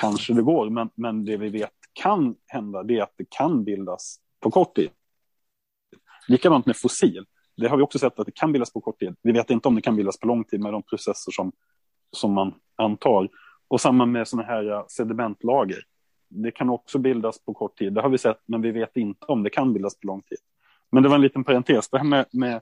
[0.00, 3.64] Kanske det går, men, men det vi vet kan hända det är att det kan
[3.64, 4.90] bildas på kort tid.
[6.28, 7.24] Likadant med fossil.
[7.56, 9.16] Det har vi också sett att det kan bildas på kort tid.
[9.22, 11.52] Vi vet inte om det kan bildas på lång tid med de processer som,
[12.16, 13.28] som man antar.
[13.68, 15.84] Och samma med sådana här sedimentlager.
[16.28, 17.92] Det kan också bildas på kort tid.
[17.92, 20.38] Det har vi sett, men vi vet inte om det kan bildas på lång tid.
[20.92, 21.88] Men det var en liten parentes.
[21.88, 22.60] Det här med, med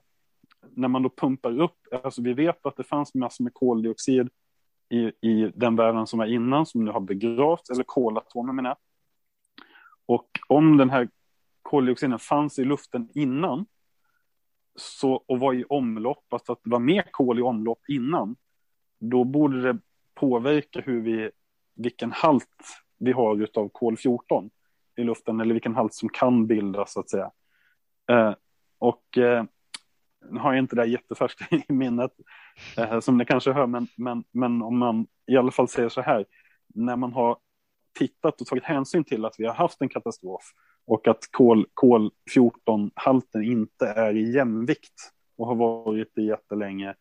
[0.75, 4.29] när man då pumpar upp, alltså vi vet att det fanns massor med koldioxid
[4.89, 8.77] i, i den världen som var innan, som nu har begravts, eller kolatomer menar jag.
[10.05, 11.09] Och om den här
[11.61, 13.65] koldioxiden fanns i luften innan,
[14.75, 18.35] så, och var i omlopp, alltså att det var mer kol i omlopp innan,
[18.99, 19.79] då borde det
[20.13, 21.31] påverka hur vi,
[21.75, 22.47] vilken halt
[22.97, 24.49] vi har av kol 14.
[24.95, 27.31] i luften eller vilken halt som kan bildas så att säga.
[28.09, 28.33] Eh,
[28.79, 29.43] och eh,
[30.29, 32.11] nu har jag inte det jättefärskt i minnet
[32.77, 36.01] eh, som ni kanske hör, men, men, men om man i alla fall säger så
[36.01, 36.25] här,
[36.67, 37.37] när man har
[37.99, 40.43] tittat och tagit hänsyn till att vi har haft en katastrof
[40.85, 46.95] och att kol, kol 14-halten inte är i jämvikt och har varit det jättelänge,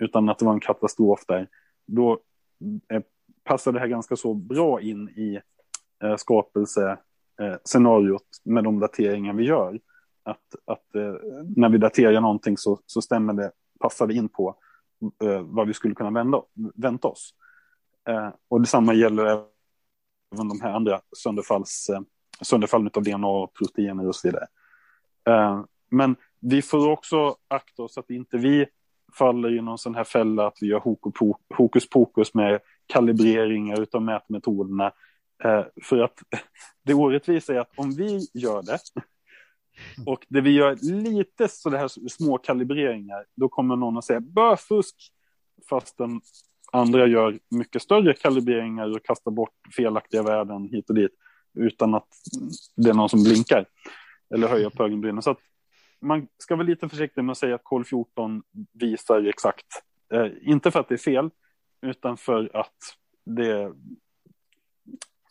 [0.00, 1.48] utan att det var en katastrof där,
[1.86, 2.20] då
[2.92, 3.02] eh,
[3.44, 5.40] passar det här ganska så bra in i
[6.02, 9.80] eh, skapelsescenariot eh, med de dateringar vi gör.
[10.26, 11.14] Att, att eh,
[11.56, 14.56] när vi daterar någonting så, så stämmer det, passar det in på
[15.24, 16.42] eh, vad vi skulle kunna vända,
[16.74, 17.34] vänta oss.
[18.08, 19.24] Eh, och detsamma gäller
[20.34, 22.00] även de här andra sönderfalls, eh,
[22.40, 24.46] sönderfallen av DNA och proteiner och så vidare.
[25.28, 28.66] Eh, men vi får också akta oss att inte vi
[29.18, 30.80] faller i någon sån här fälla att vi gör
[31.56, 34.92] hokus pokus med kalibreringar av mätmetoderna.
[35.44, 36.14] Eh, för att
[36.82, 38.78] det orättvisa är att om vi gör det
[39.96, 40.08] Mm.
[40.08, 44.20] och det vi gör lite så det här små kalibreringar, då kommer någon att säga
[44.20, 44.96] böfusk,
[45.68, 46.20] fast den
[46.72, 51.12] andra gör mycket större kalibreringar och kastar bort felaktiga värden hit och dit
[51.58, 52.08] utan att
[52.76, 53.66] det är någon som blinkar
[54.34, 55.22] eller höjer på ögonbrynen.
[55.22, 55.38] Så att
[56.00, 59.66] man ska vara lite försiktig med att säga att kol 14 visar exakt.
[60.12, 61.30] Eh, inte för att det är fel,
[61.82, 62.76] utan för att
[63.24, 63.72] det är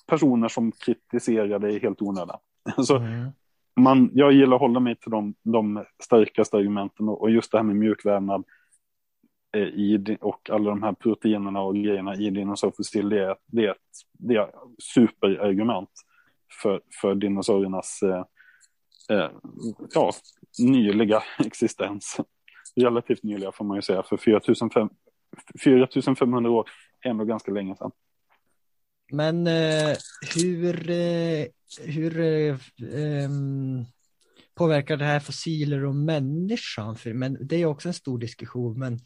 [0.08, 2.40] personer som kritiserar det helt onödan.
[2.84, 3.32] Så mm
[3.76, 7.58] man, jag gillar att hålla mig till de, de starkaste argumenten och, och just det
[7.58, 8.44] här med mjukvävnad
[9.56, 13.76] eh, i, och alla de här proteinerna och grejerna i dinosaurfossil, det är, det, är,
[14.14, 15.90] det är superargument
[16.62, 18.26] för, för dinosauriernas eh,
[19.10, 19.30] eh,
[19.94, 20.12] ja,
[20.60, 22.18] nyliga existens.
[22.76, 26.70] Relativt nyliga får man ju säga, för 4500 år
[27.02, 27.92] är ändå ganska länge sedan.
[29.16, 29.96] Men eh,
[30.36, 31.46] hur, eh,
[31.82, 32.58] hur eh,
[32.94, 33.86] ehm,
[34.56, 36.96] påverkar det här fossiler och människan?
[36.96, 38.80] För, men det är också en stor diskussion.
[38.80, 39.00] Men,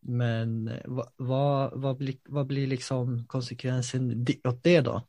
[0.00, 5.02] men vad, vad, vad, blir, vad blir liksom konsekvensen åt det då?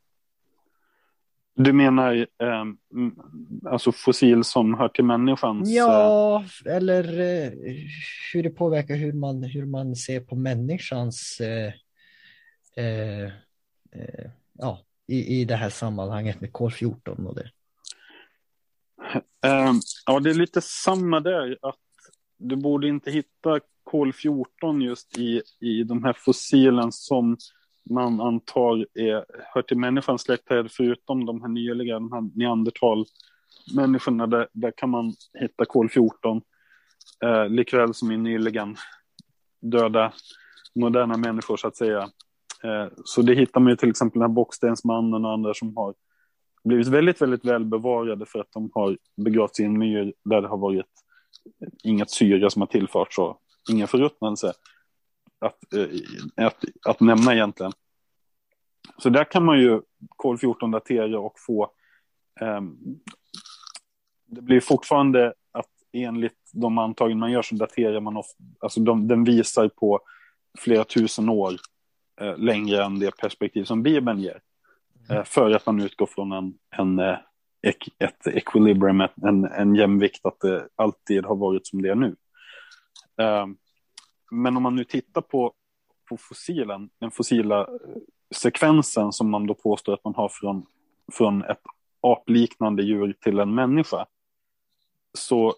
[1.54, 2.64] Du menar eh,
[3.66, 5.70] alltså fossil som hör till människans?
[5.70, 6.76] Ja, eh...
[6.76, 7.52] eller eh,
[8.32, 11.72] hur det påverkar hur man, hur man ser på människans eh,
[12.84, 13.24] eh,
[13.92, 17.50] eh ja, i, i det här sammanhanget med kol 14 och det.
[19.46, 21.78] Ehm, ja, det är lite samma där, att
[22.38, 27.36] du borde inte hitta kol 14 just i, i de här fossilen som
[27.90, 34.48] man antar är, hör till människans släktträd förutom de här nyliga, de här neandertal-människorna, där,
[34.52, 36.42] där kan man hitta kol 14,
[37.24, 38.76] eh, likväl som i nyligen
[39.60, 40.12] döda
[40.74, 42.08] moderna människor så att säga.
[42.64, 45.94] Eh, så det hittar man ju till exempel den här Bockstensmannen och andra som har
[46.64, 50.48] blivit väldigt, väldigt väl bevarade för att de har begravts i en myr där det
[50.48, 50.86] har varit
[51.84, 53.40] inget syre som har tillförts och
[53.70, 54.52] ingen förruttnelse
[55.38, 57.72] att, eh, att, att nämna egentligen.
[58.98, 61.70] Så där kan man ju kol 14 datera och få
[62.40, 62.78] um,
[64.26, 68.26] det blir fortfarande att enligt de antaganden man gör så daterar man Of,
[68.60, 70.00] alltså de, den visar på
[70.58, 71.56] flera tusen år
[72.36, 74.40] längre än det perspektiv som Bibeln ger.
[75.08, 75.20] Mm.
[75.20, 77.16] Eh, för att man utgår från en, en, eh,
[77.98, 82.16] ett equilibrium, en, en jämvikt, att det alltid har varit som det är nu.
[84.30, 85.52] Men om man nu tittar på,
[86.08, 87.66] på fossilen, den fossila eh,
[88.34, 90.66] sekvensen som man då påstår att man har från,
[91.12, 91.62] från ett
[92.00, 94.06] apliknande djur till en människa,
[95.18, 95.54] så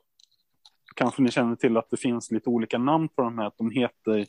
[0.97, 3.71] kanske ni känner till att det finns lite olika namn på de här, att de
[3.71, 4.27] heter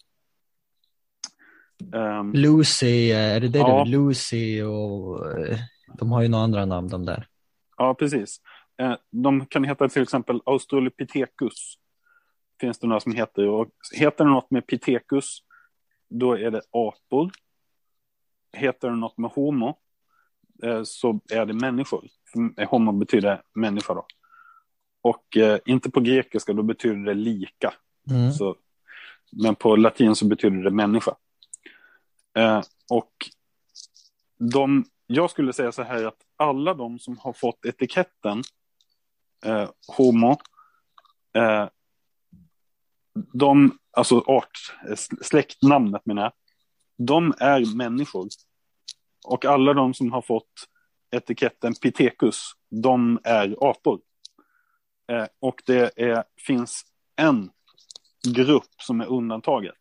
[1.93, 2.33] um...
[2.33, 3.83] Lucy, är det det ja.
[3.85, 5.57] du Lucy och eh,
[5.99, 7.27] de har ju några andra namn de där.
[7.77, 8.41] Ja, precis.
[8.81, 11.77] Eh, de kan heta till exempel Australopithecus
[12.61, 13.47] finns det några som heter.
[13.47, 15.37] Och heter det något med Pithecus,
[16.09, 17.31] då är det apor.
[18.57, 19.77] Heter det något med Homo,
[20.63, 22.07] eh, så är det människor.
[22.69, 24.05] Homo betyder människa då.
[25.01, 27.73] Och eh, inte på grekiska, då betyder det lika.
[28.09, 28.31] Mm.
[28.31, 28.55] Så,
[29.31, 31.15] men på latin så betyder det människa.
[32.37, 33.13] Eh, och
[34.37, 38.43] de, jag skulle säga så här att alla de som har fått etiketten
[39.45, 40.37] eh, homo
[41.33, 41.67] eh,
[43.33, 44.75] de, alltså art,
[45.21, 46.31] släktnamnet menar jag,
[47.07, 48.27] de är människor.
[49.27, 50.67] Och alla de som har fått
[51.11, 53.99] etiketten Pithecus, de är apor.
[55.11, 56.83] Eh, och det är, finns
[57.15, 57.51] en
[58.35, 59.75] grupp som är undantaget.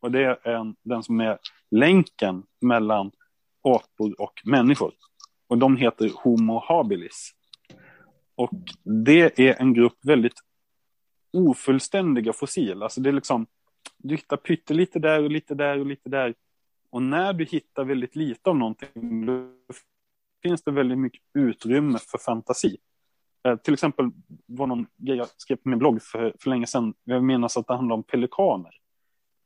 [0.00, 1.38] Och det är en, den som är
[1.72, 3.10] länken mellan
[3.62, 4.92] apor och människor.
[5.46, 7.32] Och de heter Homo habilis.
[8.34, 8.50] Och
[8.84, 10.40] det är en grupp väldigt
[11.32, 12.82] ofullständiga fossil.
[12.82, 13.46] Alltså det är liksom,
[13.96, 16.34] du hittar pyttelite där och lite där och lite där.
[16.90, 19.48] Och när du hittar väldigt lite av någonting, då
[20.42, 22.76] finns det väldigt mycket utrymme för fantasi.
[23.44, 24.10] Eh, till exempel
[24.46, 27.66] var någon grej jag skrev på min blogg för, för länge sedan, jag minns att
[27.66, 28.72] det handlade om pelikaner.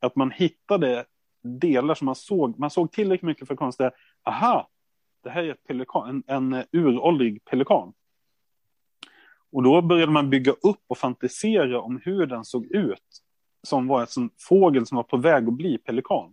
[0.01, 1.05] Att man hittade
[1.47, 3.91] delar som man såg, man såg tillräckligt mycket för att konstatera,
[4.25, 4.69] aha,
[5.23, 7.93] det här är ett pelikan, en, en uråldrig pelikan.
[9.53, 13.23] Och då började man bygga upp och fantisera om hur den såg ut,
[13.63, 16.33] som var en fågel som var på väg att bli pelikan.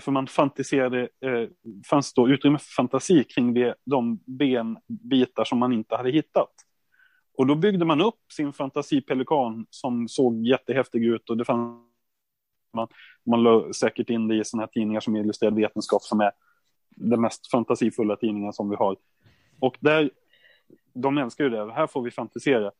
[0.00, 1.48] För man fantiserade, eh,
[1.86, 6.52] fanns då utrymme för fantasi kring det, de benbitar som man inte hade hittat.
[7.38, 11.91] Och då byggde man upp sin fantasipelikan som såg jättehäftig ut och det fanns
[12.74, 12.88] man,
[13.26, 16.32] man la säkert in det i sådana här tidningar som illustrerad vetenskap som är
[16.96, 18.96] den mest fantasifulla tidningen som vi har.
[19.60, 20.10] Och där,
[20.94, 22.72] de älskar ju det, här får vi fantisera.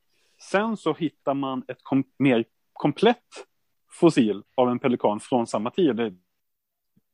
[0.51, 3.47] Sen så hittar man ett kom mer komplett
[3.91, 6.19] fossil av en pelikan från samma tid,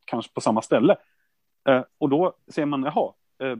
[0.05, 0.97] kanske på samma ställe.
[1.69, 3.12] Eh, och då ser man, jaha,
[3.43, 3.57] eh,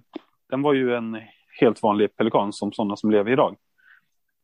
[0.49, 1.21] den var ju en
[1.61, 3.57] helt vanlig pelikan som sådana som lever idag.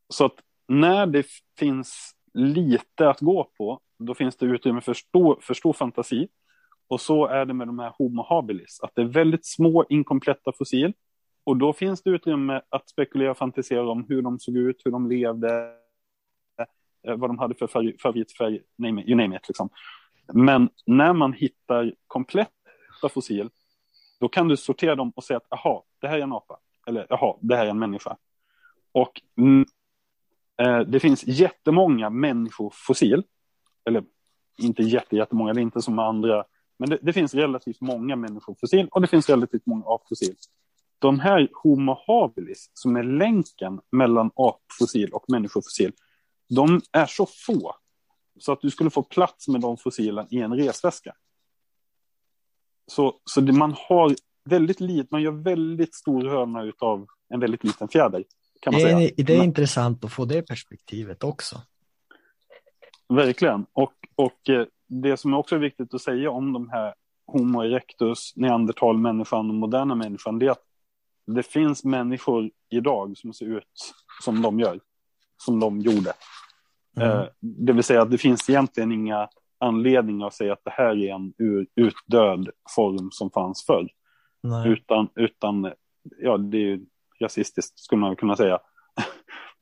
[0.09, 0.35] Så att
[0.69, 1.27] när det
[1.59, 6.29] finns lite att gå på, då finns det utrymme för stor, för stor fantasi.
[6.89, 10.53] Och så är det med de här Homo habilis, att det är väldigt små inkompletta
[10.59, 10.93] fossil.
[11.45, 14.91] Och då finns det utrymme att spekulera och fantisera om hur de såg ut, hur
[14.91, 15.73] de levde,
[17.07, 19.49] eh, vad de hade för favoritfärg, you name it.
[19.49, 19.69] Liksom.
[20.33, 23.51] Men när man hittar kompletta fossil,
[24.21, 27.13] då kan du sortera dem och säga att aha, det här är en apa, eller
[27.13, 28.17] aha, det här är en människa.
[28.93, 29.21] Och
[30.63, 33.23] eh, det finns jättemånga människofossil,
[33.85, 34.05] eller
[34.59, 36.45] inte jätte, jättemånga, det är inte som andra
[36.79, 40.37] men det, det, finns relativt många människofossil och det finns relativt många apfossil.
[40.99, 45.93] De här Homo habilis, som är länken mellan apfossil och människofossil,
[46.49, 47.75] de är så få
[48.39, 51.15] så att du skulle få plats med de fossilen i en resväska.
[52.87, 54.15] Så, så det, man har
[54.45, 58.25] väldigt lite, man gör väldigt stor hörna av en väldigt liten fjäder.
[58.65, 59.11] Kan man det, är, säga.
[59.17, 61.61] det är intressant att få det perspektivet också.
[63.09, 63.67] Verkligen.
[63.73, 66.95] Och, och eh, det som också är viktigt att säga om de här
[67.27, 70.65] Homo erectus, neandertalmänniskan och moderna människan, det är att
[71.27, 74.81] det finns människor idag som ser ut som de gör,
[75.37, 76.13] som de gjorde.
[76.97, 77.11] Mm.
[77.11, 80.97] Eh, det vill säga att det finns egentligen inga anledningar att säga att det här
[80.97, 81.33] är en
[81.77, 83.89] utdöd form som fanns förr.
[84.43, 84.69] Nej.
[84.69, 85.73] Utan, utan,
[86.19, 86.81] ja, det är
[87.25, 88.59] rasistiskt skulle man kunna säga.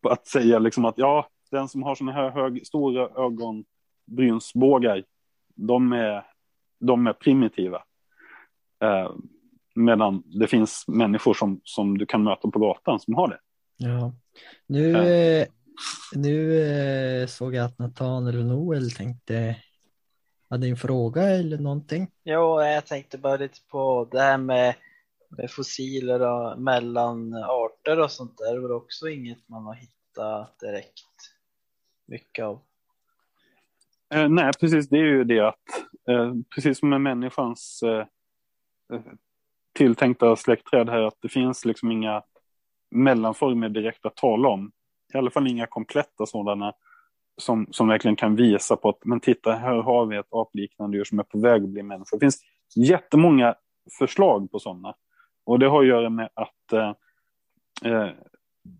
[0.10, 5.04] att säga liksom att ja, den som har sådana här hög, stora ögonbrynsbågar
[5.54, 6.26] de är,
[6.80, 7.82] de är primitiva.
[8.82, 9.10] Eh,
[9.74, 13.38] medan det finns människor som, som du kan möta på gatan som har det.
[13.76, 14.12] Ja.
[14.66, 15.46] Nu, eh.
[16.14, 19.56] nu eh, såg jag att Nathanael och Noel tänkte
[20.50, 22.10] hade en fråga eller någonting?
[22.24, 24.74] Jo, jag tänkte bara lite på det här med
[25.50, 28.54] fossiler och mellan arter och sånt där.
[28.54, 31.34] Det var också inget man har hittat direkt
[32.06, 32.60] mycket av.
[34.14, 34.88] Eh, nej, precis.
[34.88, 35.68] Det är ju det att
[36.08, 38.06] eh, precis som med människans eh,
[38.92, 39.02] eh,
[39.74, 42.22] tilltänkta släktträd här, att det finns liksom inga
[42.90, 44.72] mellanformer direkt att tala om.
[45.14, 46.72] I alla fall inga kompletta sådana
[47.36, 51.04] som, som verkligen kan visa på att men titta, här har vi ett apliknande djur
[51.04, 52.16] som är på väg att bli människa.
[52.16, 52.42] Det finns
[52.76, 53.54] jättemånga
[53.98, 54.94] förslag på sådana.
[55.44, 56.94] Och det har att göra med att, eh,
[57.92, 58.10] eh,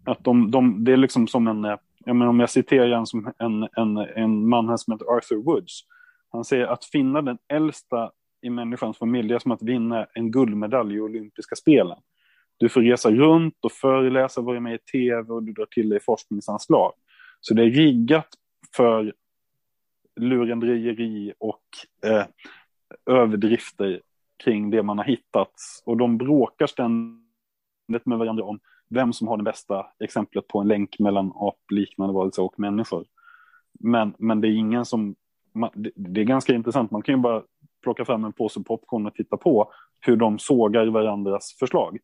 [0.04, 3.06] att de, de, det är liksom som en eh, jag menar, om jag citerar en,
[3.06, 5.80] som en, en, en man här som heter Arthur Woods.
[6.32, 8.10] Han säger att finna den äldsta
[8.42, 11.98] i människans familj är som att vinna en guldmedalj i olympiska spelen.
[12.56, 16.00] Du får resa runt och föreläsa, vara med i tv och du drar till dig
[16.00, 16.92] forskningsanslag.
[17.40, 18.28] Så det är riggat
[18.76, 19.12] för
[20.20, 21.62] lurendrejeri och
[22.06, 22.24] eh,
[23.06, 24.00] överdrifter
[24.44, 25.52] kring det man har hittat.
[25.84, 30.68] Och de bråkar ständigt med varandra om vem som har det bästa exemplet på en
[30.68, 33.04] länk mellan apliknande varelser och människor.
[33.80, 35.14] Men, men det är ingen som,
[35.94, 37.42] det är ganska intressant, man kan ju bara
[37.82, 41.98] plocka fram en påse popcorn och titta på hur de sågar varandras förslag.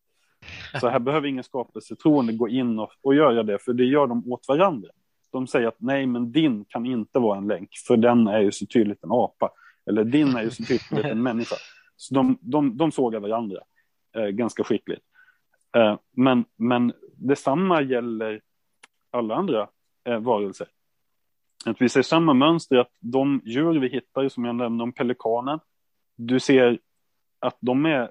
[0.81, 4.33] Så här behöver ingen skapelsetroende gå in och, och göra det, för det gör de
[4.33, 4.89] åt varandra.
[5.33, 8.53] De säger att nej, men din kan inte vara en länk, för den är ju
[8.53, 9.51] så tydligt en apa.
[9.87, 11.57] Eller din är ju så tydligt en människa.
[11.99, 13.61] Så de, de, de sågar varandra
[14.17, 15.03] eh, ganska skickligt.
[15.77, 18.41] Eh, men, men detsamma gäller
[19.11, 19.69] alla andra
[20.05, 20.67] eh, varelser.
[21.67, 25.61] Att vi ser samma mönster, att de djur vi hittar, som jag nämnde om pelikanen,
[26.17, 26.79] du ser
[27.39, 28.11] att de är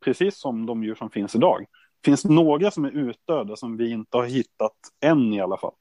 [0.00, 1.60] precis som de djur som finns idag.
[2.00, 5.74] Det finns några som är utdöda som vi inte har hittat än i alla fall.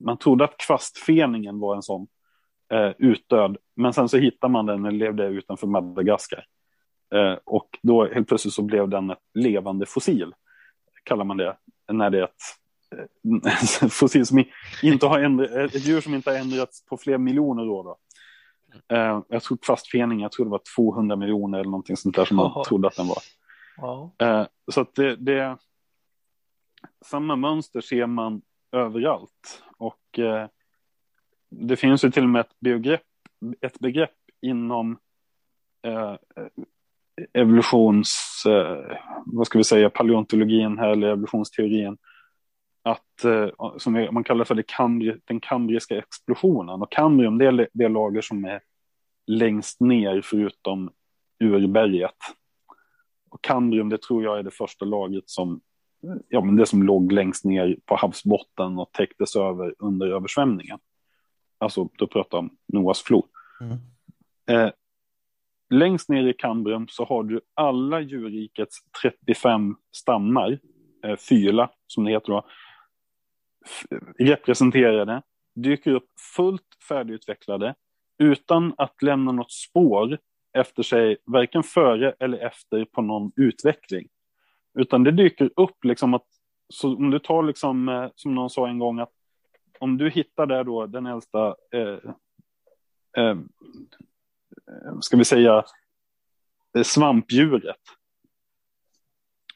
[0.00, 2.06] Man trodde att kvastfeningen var en sån
[2.72, 6.44] eh, utdöd, men sen så hittar man den och levde utanför Madagaskar.
[7.12, 10.34] Eh, och då helt plötsligt så blev den ett levande fossil,
[11.04, 11.56] kallar man det,
[11.92, 12.30] när det är ett
[13.82, 14.44] eh, fossil som
[14.82, 17.84] inte har ändrat, ett djur som inte har ändrats på flera miljoner år.
[17.84, 17.98] Då.
[18.96, 22.36] Eh, jag tror kvastfening, jag tror det var 200 miljoner eller någonting sånt där som
[22.36, 23.22] man trodde att den var.
[24.18, 25.58] Eh, så att det, det,
[27.04, 28.42] samma mönster ser man
[28.72, 29.62] överallt.
[29.76, 30.18] Och
[31.50, 33.02] det finns ju till och med ett, begrepp,
[33.60, 34.98] ett begrepp inom
[35.82, 36.14] eh,
[37.32, 38.96] evolutions, eh,
[39.26, 41.98] vad ska vi säga, paleontologin här, eller evolutionsteorin,
[42.82, 43.48] att, eh,
[43.78, 46.82] som man kallar för kambri, den kambriska explosionen.
[46.82, 48.60] Och kambrium, det är det lager som är
[49.26, 50.90] längst ner förutom
[51.40, 52.16] urberget.
[53.30, 55.60] Och kambrium, det tror jag är det första lagret som,
[56.28, 60.78] ja men det som låg längst ner på havsbotten och täcktes över under översvämningen.
[61.58, 63.24] Alltså, då pratar jag om Noas flod.
[63.60, 63.78] Mm.
[64.46, 64.72] Eh,
[65.72, 70.58] längst ner i kambrum så har du alla djurrikets 35 stammar,
[71.04, 72.46] eh, fyla som det heter då,
[74.18, 75.22] representerade,
[75.54, 77.74] dyker upp fullt färdigutvecklade
[78.18, 80.18] utan att lämna något spår
[80.58, 84.08] efter sig, varken före eller efter på någon utveckling.
[84.78, 86.26] Utan det dyker upp liksom att,
[86.68, 89.12] så om du tar liksom, eh, som någon sa en gång, att
[89.78, 91.98] om du hittar där då den äldsta, eh,
[93.16, 93.36] eh,
[94.70, 95.64] Eh, ska vi säga,
[96.76, 97.76] eh, svampdjuret.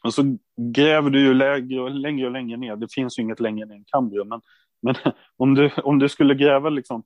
[0.05, 2.77] Och så gräver du ju lägre och längre och längre ner.
[2.77, 4.29] Det finns ju inget längre ner än kambrium.
[4.29, 4.41] Men,
[4.83, 4.95] men
[5.37, 7.05] om, du, om du skulle gräva, liksom,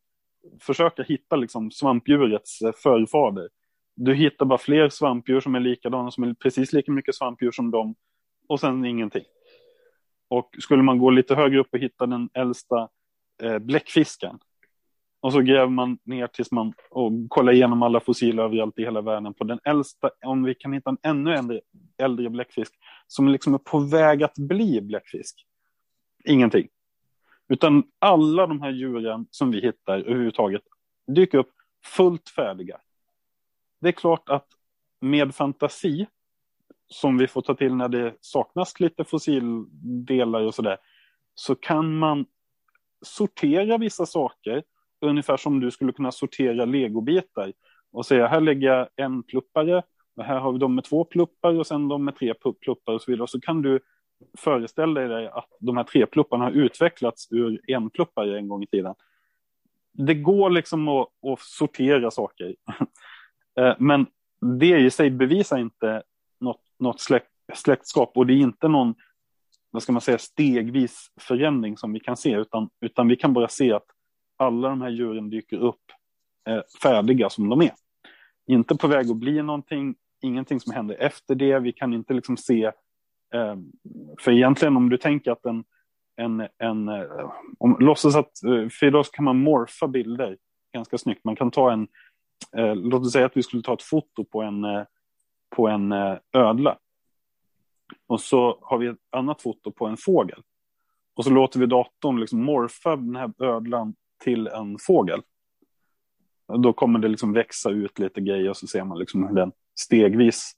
[0.60, 3.48] försöka hitta liksom, svampdjurets eh, förfader.
[3.96, 7.70] Du hittar bara fler svampdjur som är likadana, som är precis lika mycket svampdjur som
[7.70, 7.94] dem.
[8.48, 9.24] Och sen ingenting.
[10.28, 12.88] Och skulle man gå lite högre upp och hitta den äldsta
[13.42, 14.38] eh, bläckfisken.
[15.20, 19.00] Och så gräver man ner tills man och kollar igenom alla fossiler överallt i hela
[19.00, 21.60] världen på den äldsta, om vi kan hitta en ännu äldre,
[21.98, 22.74] äldre bläckfisk
[23.06, 25.46] som liksom är på väg att bli bläckfisk.
[26.24, 26.68] Ingenting.
[27.48, 30.62] Utan alla de här djuren som vi hittar överhuvudtaget
[31.06, 31.52] dyker upp
[31.84, 32.80] fullt färdiga.
[33.80, 34.46] Det är klart att
[35.00, 36.06] med fantasi,
[36.86, 40.78] som vi får ta till när det saknas lite fossildelar och sådär,
[41.34, 42.26] så kan man
[43.02, 44.62] sortera vissa saker
[45.00, 47.52] ungefär som du skulle kunna sortera legobitar
[47.92, 49.82] och säga här lägger jag en pluppare
[50.16, 53.02] och här har vi de med två pluppar och sen de med tre pluppar och
[53.02, 53.22] så vidare.
[53.22, 53.80] Och så kan du
[54.38, 58.66] föreställa dig att de här tre plupparna har utvecklats ur en pluppare en gång i
[58.66, 58.94] tiden.
[59.92, 62.56] Det går liksom att, att sortera saker.
[63.58, 64.06] Eh, men
[64.58, 66.02] det i sig bevisar inte
[66.40, 68.94] något, något släkt, släktskap och det är inte någon
[69.70, 73.48] vad ska man säga, stegvis förändring som vi kan se, utan, utan vi kan bara
[73.48, 73.86] se att
[74.40, 75.80] alla de här djuren dyker upp
[76.48, 77.72] eh, färdiga som de är.
[78.46, 81.58] Inte på väg att bli någonting, ingenting som händer efter det.
[81.58, 82.64] Vi kan inte liksom se,
[83.34, 83.56] eh,
[84.18, 85.64] för egentligen om du tänker att en,
[86.16, 90.36] en, en eh, om, låtsas att, eh, för idag kan man morfa bilder
[90.74, 91.24] ganska snyggt.
[91.24, 91.88] Man kan ta en,
[92.56, 94.82] eh, låt oss säga att vi skulle ta ett foto på en, eh,
[95.56, 96.78] på en eh, ödla.
[98.06, 100.42] Och så har vi ett annat foto på en fågel.
[101.14, 105.22] Och så låter vi datorn liksom morfa den här ödlan till en fågel.
[106.62, 109.52] Då kommer det liksom växa ut lite grejer och så ser man liksom hur den
[109.78, 110.52] stegvis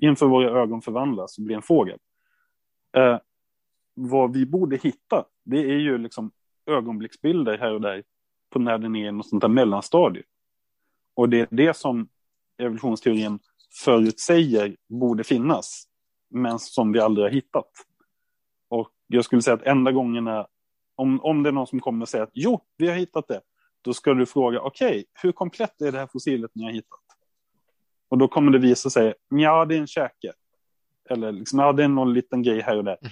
[0.00, 1.98] inför våra ögon förvandlas och blir en fågel.
[2.96, 3.18] Eh,
[3.94, 6.30] vad vi borde hitta, det är ju liksom
[6.66, 8.02] ögonblicksbilder här och där
[8.50, 10.22] på när den är i något sånt där mellanstadie.
[11.14, 12.08] Och det är det som
[12.58, 13.38] evolutionsteorin
[13.84, 15.88] förutsäger borde finnas,
[16.30, 17.70] men som vi aldrig har hittat.
[18.68, 20.46] Och jag skulle säga att enda gångerna,
[21.00, 23.40] om, om det är någon som kommer och säger att jo, vi har hittat det,
[23.82, 27.00] då ska du fråga, okej, okay, hur komplett är det här fossilet ni har hittat?
[28.08, 30.32] Och då kommer det visa sig, ja, det är en käke.
[31.10, 32.98] Eller liksom, ja, det är någon liten grej här och där.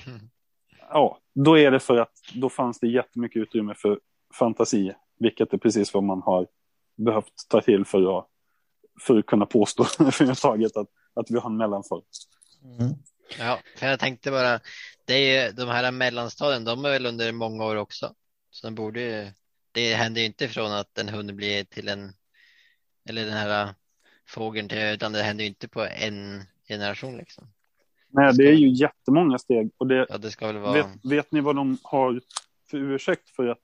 [0.90, 4.00] Ja, då är det för att då fanns det jättemycket utrymme för
[4.38, 6.46] fantasi, vilket är precis vad man har
[6.96, 8.26] behövt ta till för att,
[9.00, 12.02] för att kunna påstå överhuvudtaget att, att vi har en mellanform.
[12.80, 12.94] Mm.
[13.38, 14.60] Ja, för jag tänkte bara,
[15.04, 18.14] det är ju, de här mellanstadien, de är väl under många år också.
[18.50, 19.30] Så de borde ju,
[19.72, 22.12] det händer ju inte från att en hund blir till en,
[23.08, 23.74] eller den här
[24.28, 27.48] fågeln till, utan det händer ju inte på en generation liksom.
[28.10, 29.70] Nej, det är ju jättemånga steg.
[29.78, 32.20] Och det, Ja, det ska väl vara, vet, vet ni vad de har
[32.70, 33.58] för ursäkt för att,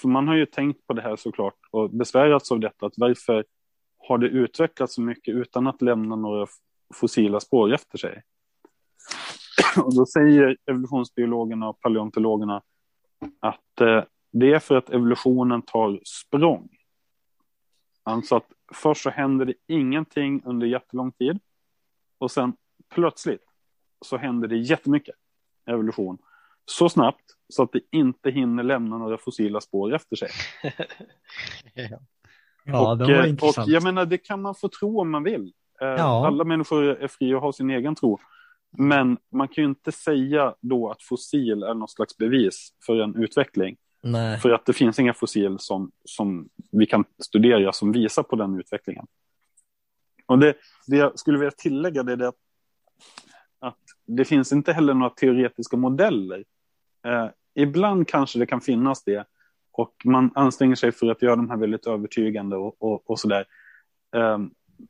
[0.00, 3.44] för man har ju tänkt på det här såklart och besvärats av detta, att varför
[3.98, 6.46] har det utvecklats så mycket utan att lämna några
[6.94, 8.22] fossila spår efter sig.
[9.84, 12.62] Och då säger evolutionsbiologerna och paleontologerna
[13.40, 14.02] att eh,
[14.32, 16.68] det är för att evolutionen tar språng.
[18.02, 21.38] Alltså att först så händer det ingenting under jättelång tid
[22.18, 22.52] och sen
[22.94, 23.44] plötsligt
[24.04, 25.14] så händer det jättemycket
[25.66, 26.18] evolution.
[26.64, 30.28] Så snabbt så att det inte hinner lämna några fossila spår efter sig.
[32.64, 33.66] Ja, och, det var eh, intressant.
[33.66, 35.52] och jag menar, det kan man få tro om man vill.
[35.80, 36.26] Eh, Ja.
[36.26, 38.18] Alla människor är fria att ha sin egen tro.
[38.78, 43.16] Men man kan ju inte säga då att fossil är något slags bevis för en
[43.16, 43.76] utveckling.
[44.02, 44.38] Nej.
[44.38, 48.60] För att det finns inga fossil som, som vi kan studera som visar på den
[48.60, 49.06] utvecklingen.
[50.26, 50.54] Och det,
[50.86, 52.38] det jag skulle vilja tillägga det är det att,
[53.58, 56.44] att det finns inte heller några teoretiska modeller.
[57.06, 59.26] Eh, ibland kanske det kan finnas det
[59.72, 63.44] och man anstränger sig för att göra de här väldigt övertygande och, och, och sådär.
[64.16, 64.38] Eh,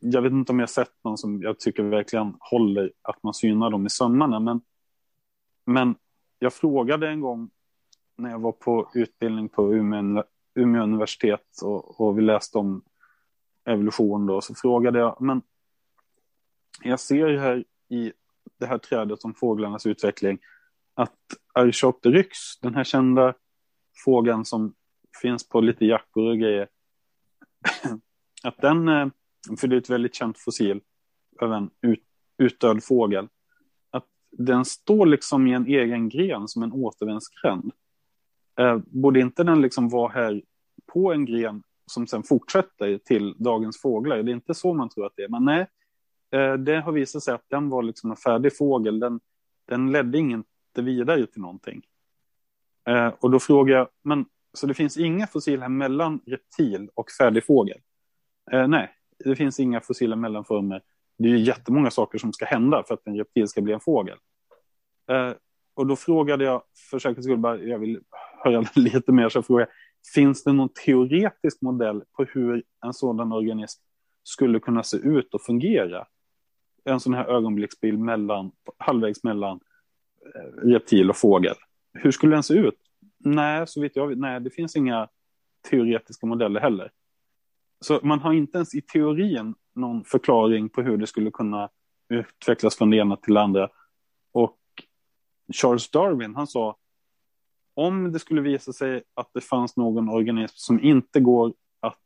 [0.01, 3.35] jag vet inte om jag har sett någon som jag tycker verkligen håller att man
[3.35, 4.61] synar dem i sömmarna, men,
[5.67, 5.95] men
[6.39, 7.51] jag frågade en gång
[8.17, 10.25] när jag var på utbildning på Umeå,
[10.55, 12.83] Umeå universitet och, och vi läste om
[13.65, 15.43] evolution då, så frågade jag, men
[16.83, 18.13] jag ser ju här i
[18.59, 20.39] det här trädet om fåglarnas utveckling
[20.95, 21.19] att
[21.55, 23.35] Archaeopteryx, den här kända
[24.05, 24.75] fågeln som
[25.23, 26.69] finns på lite jackor och grejer,
[28.43, 29.09] att den, eh,
[29.61, 30.81] för det är ett väldigt känt fossil
[31.41, 32.03] av en ut,
[32.39, 33.29] utdöd fågel,
[33.91, 37.73] att den står liksom i en egen gren som en återvändsgränd.
[38.59, 40.43] Eh, borde inte den liksom vara här
[40.93, 44.23] på en gren som sen fortsätter till dagens fåglar?
[44.23, 45.67] Det är inte så man tror att det är, men nej,
[46.31, 49.01] eh, det har visat sig att den var liksom en färdig fågel.
[49.01, 49.21] Den,
[49.65, 51.83] den ledde inte vidare till någonting.
[52.89, 57.11] Eh, och då frågar jag, men så det finns inga fossil här mellan reptil och
[57.11, 57.79] färdig fågel?
[58.53, 60.83] Eh, nej, det finns inga fossila mellanformer.
[61.19, 63.81] Det är ju jättemånga saker som ska hända för att en reptil ska bli en
[63.81, 64.19] fågel.
[65.11, 65.33] Eh,
[65.75, 68.01] och då frågade jag, för säkerhets skull, bara, jag vill
[68.45, 69.75] höra lite mer, så frågade jag,
[70.15, 73.83] finns det någon teoretisk modell på hur en sådan organism
[74.23, 76.07] skulle kunna se ut och fungera?
[76.85, 79.61] En sån här ögonblicksbild mellan, halvvägs mellan
[80.35, 81.55] eh, reptil och fågel.
[81.93, 82.75] Hur skulle den se ut?
[83.19, 85.09] Nej, så vitt jag vet, nej, det finns inga
[85.71, 86.91] teoretiska modeller heller.
[87.81, 91.71] Så man har inte ens i teorin någon förklaring på hur det skulle kunna
[92.09, 93.69] utvecklas från det ena till det andra.
[94.33, 94.59] Och
[95.53, 96.77] Charles Darwin, han sa
[97.75, 101.97] om det skulle visa sig att det fanns någon organism som inte går att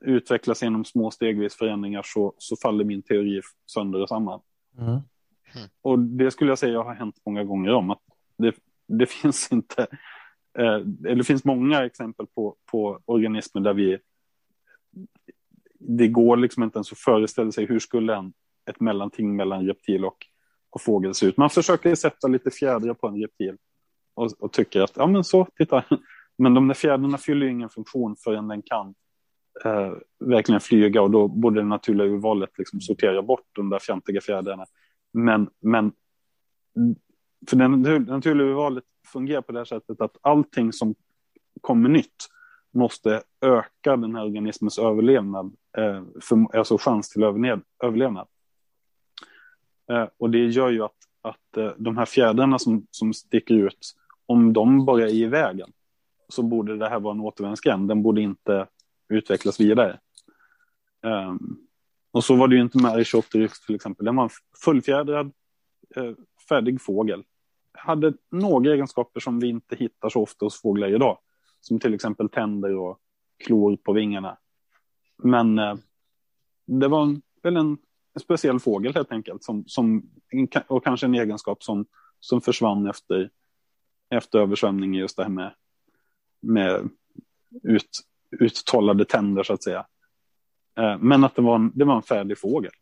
[0.00, 4.40] utvecklas genom små stegvis förändringar så, så faller min teori sönder och samman.
[4.78, 5.00] Mm.
[5.82, 7.90] Och det skulle jag säga har hänt många gånger om.
[7.90, 8.02] att
[8.38, 8.54] Det,
[8.88, 9.82] det finns inte,
[10.58, 10.74] eh,
[11.04, 13.98] eller det finns många exempel på, på organismer där vi
[15.78, 18.32] det går liksom inte ens att föreställa sig hur skulle en,
[18.70, 20.16] ett mellanting mellan reptil och,
[20.70, 21.36] och fågel se ut.
[21.36, 23.56] Man försöker sätta lite fjädrar på en reptil
[24.14, 25.84] och, och tycker att, ja men så, titta.
[26.38, 28.94] Men de där fjädrarna fyller ingen funktion förrän den kan
[29.64, 34.20] eh, verkligen flyga och då borde det naturliga urvalet liksom sortera bort de där fjantiga
[34.20, 34.64] fjädrarna.
[35.12, 35.92] Men, men
[37.48, 40.94] för det naturliga urvalet fungerar på det här sättet att allting som
[41.60, 42.28] kommer nytt
[42.74, 47.22] måste öka den här organismens överlevnad, eh, för, alltså chans till
[47.82, 48.26] överlevnad.
[49.90, 53.94] Eh, och det gör ju att, att eh, de här fjädrarna som, som sticker ut,
[54.26, 55.72] om de bara är i vägen,
[56.28, 57.88] så borde det här vara en återvändsgränd.
[57.88, 58.66] Den borde inte
[59.08, 59.98] utvecklas vidare.
[61.04, 61.34] Eh,
[62.10, 64.04] och så var det ju inte med Archaeopteryx till exempel.
[64.04, 64.30] Den var en
[64.64, 65.32] fullfjädrad,
[65.96, 66.12] eh,
[66.48, 67.24] färdig fågel.
[67.72, 71.18] Hade några egenskaper som vi inte hittar så ofta hos fåglar idag.
[71.64, 72.98] Som till exempel tänder och
[73.44, 74.38] klor på vingarna.
[75.22, 75.74] Men eh,
[76.66, 77.78] det var en, väl en,
[78.14, 79.44] en, speciell fågel helt enkelt.
[79.44, 80.10] Som, som,
[80.66, 81.86] och kanske en egenskap som,
[82.20, 83.30] som försvann efter,
[84.10, 84.94] efter översvämning.
[84.94, 85.54] Just det här med,
[86.40, 86.88] med
[87.62, 88.00] ut,
[88.40, 89.86] uttalade tänder så att säga.
[90.78, 92.72] Eh, men att det var en, det var en färdig fågel.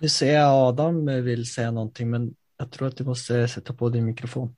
[0.00, 3.88] Nu ser jag Adam vill säga någonting, men jag tror att du måste sätta på
[3.88, 4.56] din mikrofon.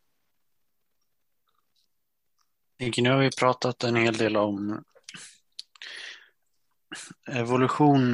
[2.78, 4.84] Nu har vi pratat en hel del om
[7.26, 8.10] evolution.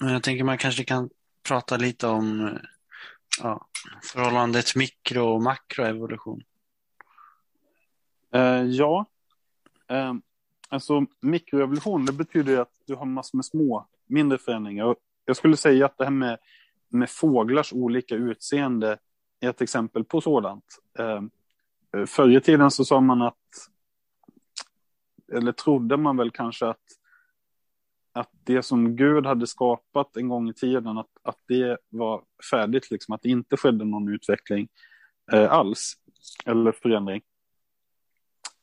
[0.00, 1.10] Men jag tänker man kanske kan
[1.48, 2.58] prata lite om
[3.42, 3.66] ja,
[4.02, 6.42] förhållandet mikro och makroevolution.
[8.36, 9.06] Uh, ja,
[9.92, 10.14] uh,
[10.68, 14.96] alltså mikroevolution det betyder att du har massor med små, mindre förändringar.
[15.24, 16.38] Jag skulle säga att det här med,
[16.88, 18.98] med fåglars olika utseende
[19.40, 20.64] är ett exempel på sådant.
[21.00, 21.22] Uh,
[21.96, 23.36] Eh, förr i tiden så sa man att,
[25.32, 26.84] eller trodde man väl kanske att,
[28.12, 32.90] att det som Gud hade skapat en gång i tiden, att, att det var färdigt,
[32.90, 34.68] liksom, att det inte skedde någon utveckling
[35.32, 35.94] eh, alls,
[36.44, 37.22] eller förändring.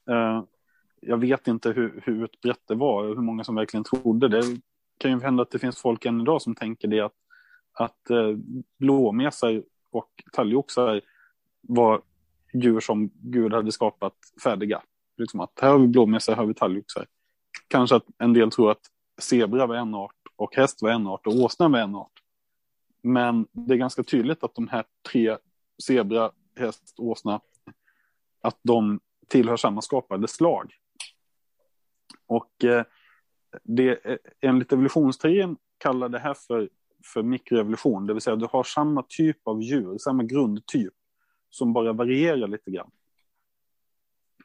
[0.10, 0.44] Eh,
[1.02, 4.42] jag vet inte hur, hur utbrett det var hur många som verkligen trodde det.
[4.42, 4.62] Det
[4.98, 7.16] kan ju hända att det finns folk än idag som tänker det att,
[7.74, 8.38] att eh,
[8.78, 11.02] blåmesar och talgoxar
[11.62, 12.02] var
[12.64, 14.82] djur som Gud hade skapat färdiga.
[15.18, 17.06] Liksom att här har vi blåmesar, här har vi talgoxar.
[17.68, 18.82] Kanske att en del tror att
[19.22, 22.12] zebra var en art och häst var en art och åsna var en art.
[23.04, 25.38] Men det är ganska tydligt att de här tre,
[25.84, 27.42] zebra, häst, åsna,
[28.42, 30.74] att de tillhör samma skapade slag.
[32.28, 32.84] Och eh,
[33.64, 36.70] det, eh, enligt evolutionsteorin kallar det här för,
[37.14, 40.94] för mikroevolution, det vill säga du har samma typ av djur, samma grundtyp,
[41.56, 42.92] som bara varierar lite grann.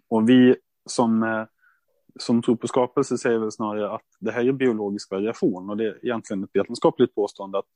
[0.09, 0.57] Och vi
[0.87, 1.45] som, eh,
[2.19, 5.87] som tror på skapelse säger väl snarare att det här är biologisk variation och det
[5.87, 7.67] är egentligen ett vetenskapligt påstående att,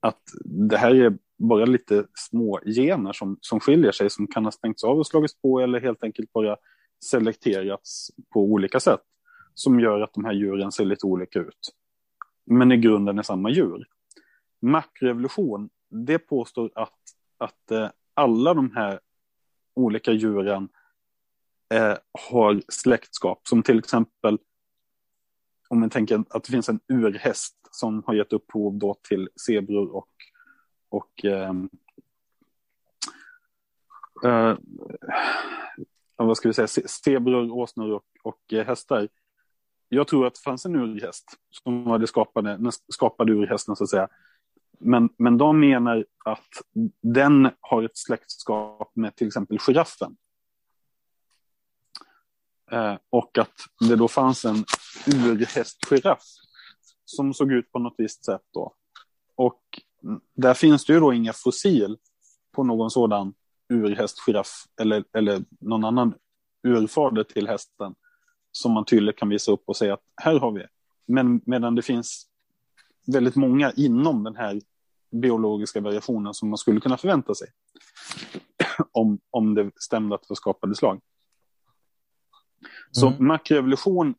[0.00, 4.52] att det här är bara lite små gener som, som skiljer sig, som kan ha
[4.52, 6.56] stängts av och slagits på eller helt enkelt bara
[7.04, 9.02] selekterats på olika sätt
[9.54, 11.74] som gör att de här djuren ser lite olika ut.
[12.46, 13.86] Men i grunden är samma djur.
[14.60, 16.98] Makroevolution, det påstår att,
[17.38, 17.88] att eh,
[18.20, 19.00] alla de här
[19.74, 20.68] olika djuren
[21.74, 21.96] eh,
[22.30, 24.38] har släktskap, som till exempel
[25.68, 29.96] om man tänker att det finns en urhäst som har gett upphov då till zebror
[29.96, 30.08] och,
[30.88, 31.70] och ehm,
[34.24, 34.56] eh, eh,
[36.16, 39.08] vad ska vi säga, zebror, åsnor och, och eh, hästar.
[39.88, 44.08] Jag tror att det fanns en urhäst som hade skapade, skapade urhästen så att säga.
[44.80, 46.48] Men, men de menar att
[47.02, 50.16] den har ett släktskap med till exempel giraffen.
[52.70, 53.54] Eh, och att
[53.88, 54.64] det då fanns en
[55.06, 56.24] urhästgiraff
[57.04, 58.74] som såg ut på något visst sätt då.
[59.36, 59.62] Och
[60.34, 61.96] där finns det ju då inga fossil
[62.52, 63.34] på någon sådan
[63.68, 66.14] urhästgiraff eller, eller någon annan
[66.68, 67.94] urfader till hästen
[68.52, 70.66] som man tydligt kan visa upp och säga att här har vi.
[71.06, 72.29] Men medan det finns
[73.06, 74.60] väldigt många inom den här
[75.10, 77.48] biologiska variationen som man skulle kunna förvänta sig.
[78.92, 81.00] om, om det stämde att det var skapade slag.
[82.90, 83.26] Så mm.
[83.26, 84.14] makroevolution,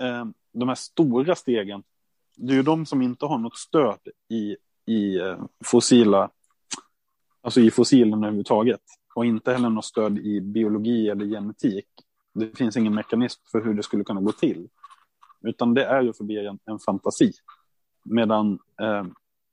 [0.00, 1.82] eh, de här stora stegen,
[2.36, 4.56] det är ju de som inte har något stöd i,
[4.86, 6.30] i eh, fossila,
[7.42, 8.80] alltså i fossilerna överhuvudtaget.
[9.14, 11.86] Och inte heller något stöd i biologi eller genetik.
[12.34, 14.68] Det finns ingen mekanism för hur det skulle kunna gå till.
[15.40, 17.32] Utan det är ju förbi en, en fantasi.
[18.02, 19.04] Medan eh,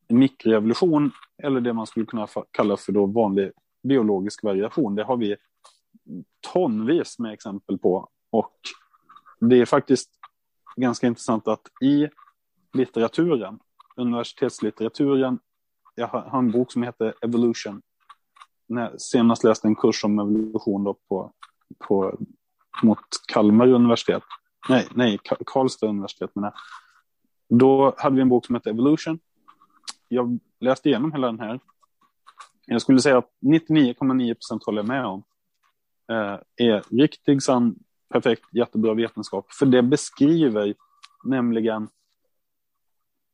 [0.08, 1.12] mikroevolution,
[1.44, 3.52] eller det man skulle kunna kalla för då vanlig
[3.84, 5.36] biologisk variation, det har vi
[6.54, 8.10] tonvis med exempel på.
[8.30, 8.56] Och
[9.40, 10.10] det är faktiskt
[10.76, 12.08] ganska intressant att i
[12.74, 13.60] litteraturen,
[13.96, 15.40] universitetslitteraturen,
[15.96, 17.82] jag har en bok som heter Evolution.
[18.68, 21.34] När jag senast läste en kurs om evolution då på,
[21.88, 22.20] på
[22.84, 24.24] mot Kalmar universitet.
[24.70, 26.54] Nej, nej, Karlstad universitet menar
[27.50, 29.20] då hade vi en bok som hette Evolution.
[30.08, 31.60] Jag läste igenom hela den här.
[32.66, 35.24] Jag skulle säga att 99,9 procent håller jag med om.
[36.12, 37.76] Eh, är riktig, sann,
[38.10, 39.52] perfekt, jättebra vetenskap.
[39.52, 40.76] För det beskriver
[41.24, 41.88] nämligen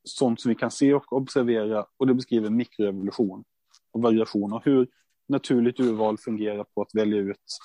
[0.04, 3.44] sånt som vi kan se och observera och det beskriver mikroevolution
[3.92, 4.88] och variation och hur
[5.28, 7.58] naturligt urval fungerar på att välja ut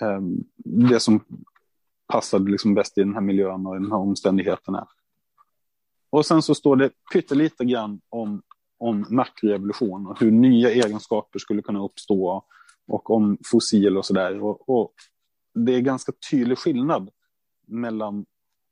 [0.00, 0.20] eh,
[0.64, 1.24] det som
[2.06, 4.88] passade liksom bäst i den här miljön och i de här omständigheterna.
[6.10, 8.42] Och sen så står det pyttelite grann om,
[8.78, 12.44] om makroevolution och hur nya egenskaper skulle kunna uppstå
[12.86, 14.42] och om fossil och sådär.
[14.42, 14.94] Och, och
[15.54, 17.10] det är ganska tydlig skillnad
[17.66, 18.26] mellan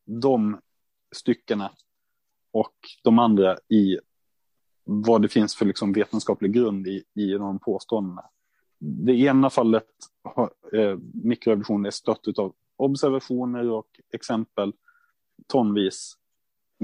[0.04, 0.60] de
[1.16, 1.70] styckena
[2.50, 3.98] och de andra i
[4.84, 8.24] vad det finns för liksom vetenskaplig grund i, i de påståendena
[8.84, 9.88] det ena fallet
[10.22, 14.72] har, eh, mikroevolution är stött av observationer och exempel
[15.46, 16.16] tonvis.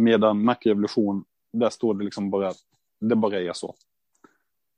[0.00, 2.52] Medan makroevolution, där står det liksom bara,
[3.00, 3.74] det bara är så.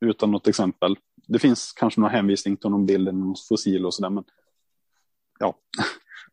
[0.01, 0.97] Utan något exempel.
[1.27, 4.25] Det finns kanske någon hänvisning till någon bild eller någon fossil och sådär, men
[5.39, 5.55] ja,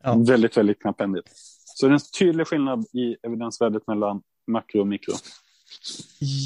[0.02, 0.14] ja.
[0.26, 1.28] väldigt, väldigt knapphändigt.
[1.64, 5.12] Så det är en tydlig skillnad i evidensvärdet mellan makro och mikro.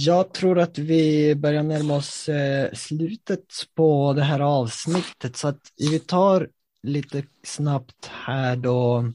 [0.05, 5.73] Jag tror att vi börjar närma oss eh, slutet på det här avsnittet så att
[5.77, 6.49] vi tar
[6.83, 9.13] lite snabbt här då.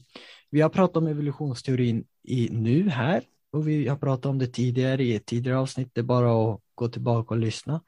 [0.50, 5.04] Vi har pratat om evolutionsteorin i nu här och vi har pratat om det tidigare
[5.04, 5.90] i ett tidigare avsnitt.
[5.92, 7.82] Det är bara att gå tillbaka och lyssna.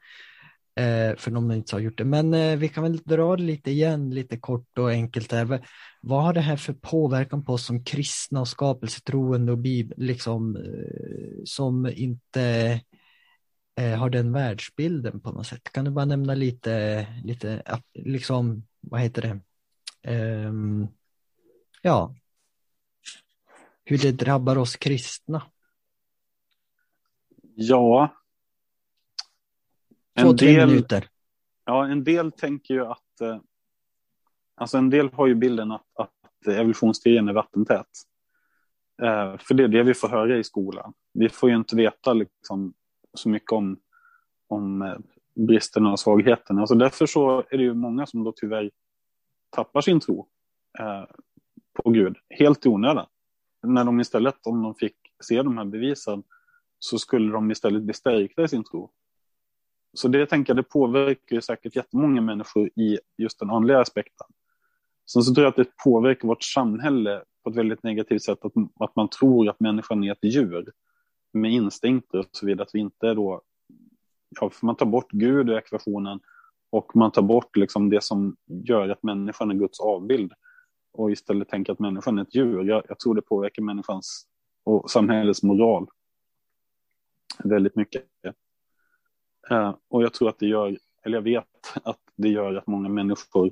[0.75, 2.05] Eh, för de inte har gjort det.
[2.05, 5.31] Men eh, vi kan väl dra det lite igen, lite kort och enkelt.
[5.31, 5.61] Här.
[6.01, 9.59] Vad- har det här för påverkan på oss som kristna och skapelsetroende och
[9.97, 12.81] liksom, eh, som inte
[13.79, 15.63] eh, har den världsbilden på något sätt?
[15.63, 19.39] Kan du bara nämna lite, lite liksom, vad heter det?
[20.11, 20.87] Ehm,
[21.81, 22.15] ja,
[23.83, 25.41] hur det drabbar oss kristna.
[27.55, 28.15] Ja.
[30.19, 31.07] Två, En tre del, minuter.
[31.65, 33.21] ja, en del tänker ju att...
[33.21, 33.37] Eh,
[34.55, 37.87] alltså en del har ju bilden att, att evolutionsteorin är vattentät.
[39.01, 40.93] Eh, för det är det vi får höra i skolan.
[41.13, 42.73] Vi får ju inte veta liksom,
[43.13, 43.79] så mycket om,
[44.47, 44.97] om eh,
[45.35, 46.61] bristerna och svagheterna.
[46.61, 48.71] Alltså därför så är det ju många som då tyvärr
[49.49, 50.27] tappar sin tro
[50.79, 51.03] eh,
[51.73, 53.05] på Gud helt i onödan.
[53.63, 56.23] När de istället, om de fick se de här bevisen,
[56.79, 58.91] så skulle de istället bli stärkta i sin tro.
[59.93, 64.27] Så det tänker jag, det påverkar ju säkert jättemånga människor i just den andliga aspekten.
[65.05, 68.53] Sen så tror jag att det påverkar vårt samhälle på ett väldigt negativt sätt, att,
[68.79, 70.71] att man tror att människan är ett djur
[71.33, 73.41] med instinkter och så vidare, att vi inte då,
[74.41, 76.19] ja, för man tar bort Gud ur ekvationen
[76.69, 80.33] och man tar bort liksom det som gör att människan är Guds avbild
[80.93, 82.63] och istället tänker att människan är ett djur.
[82.63, 84.27] Jag, jag tror det påverkar människans
[84.63, 85.87] och samhällets moral
[87.43, 88.03] väldigt mycket.
[89.49, 91.47] Eh, och jag tror att det gör, eller jag vet
[91.83, 93.51] att det gör att många människor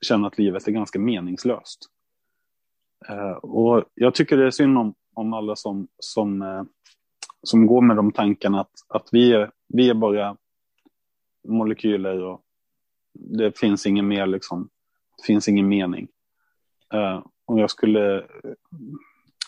[0.00, 1.90] känner att livet är ganska meningslöst.
[3.08, 6.62] Eh, och jag tycker det är synd om, om alla som, som, eh,
[7.42, 10.36] som går med de tankarna att, att vi, är, vi är bara
[11.48, 12.42] molekyler och
[13.12, 14.68] det finns ingen mer liksom,
[15.16, 16.08] det finns ingen mening.
[16.94, 18.26] Eh, om jag skulle,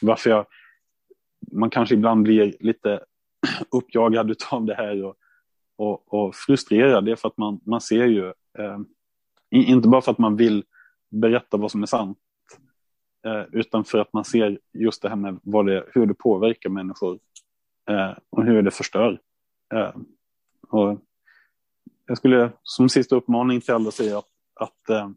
[0.00, 0.46] varför jag,
[1.52, 3.04] man kanske ibland blir lite
[3.70, 5.16] uppjagad av det här och,
[5.76, 8.26] och, och frustrerad, det är för att man, man ser ju,
[8.58, 8.78] eh,
[9.50, 10.64] inte bara för att man vill
[11.10, 12.18] berätta vad som är sant,
[13.26, 16.70] eh, utan för att man ser just det här med vad det, hur det påverkar
[16.70, 17.18] människor
[17.90, 19.20] eh, och hur det förstör.
[19.74, 19.94] Eh,
[20.68, 21.00] och
[22.06, 25.10] jag skulle som sista uppmaning till alla säga att, att, eh,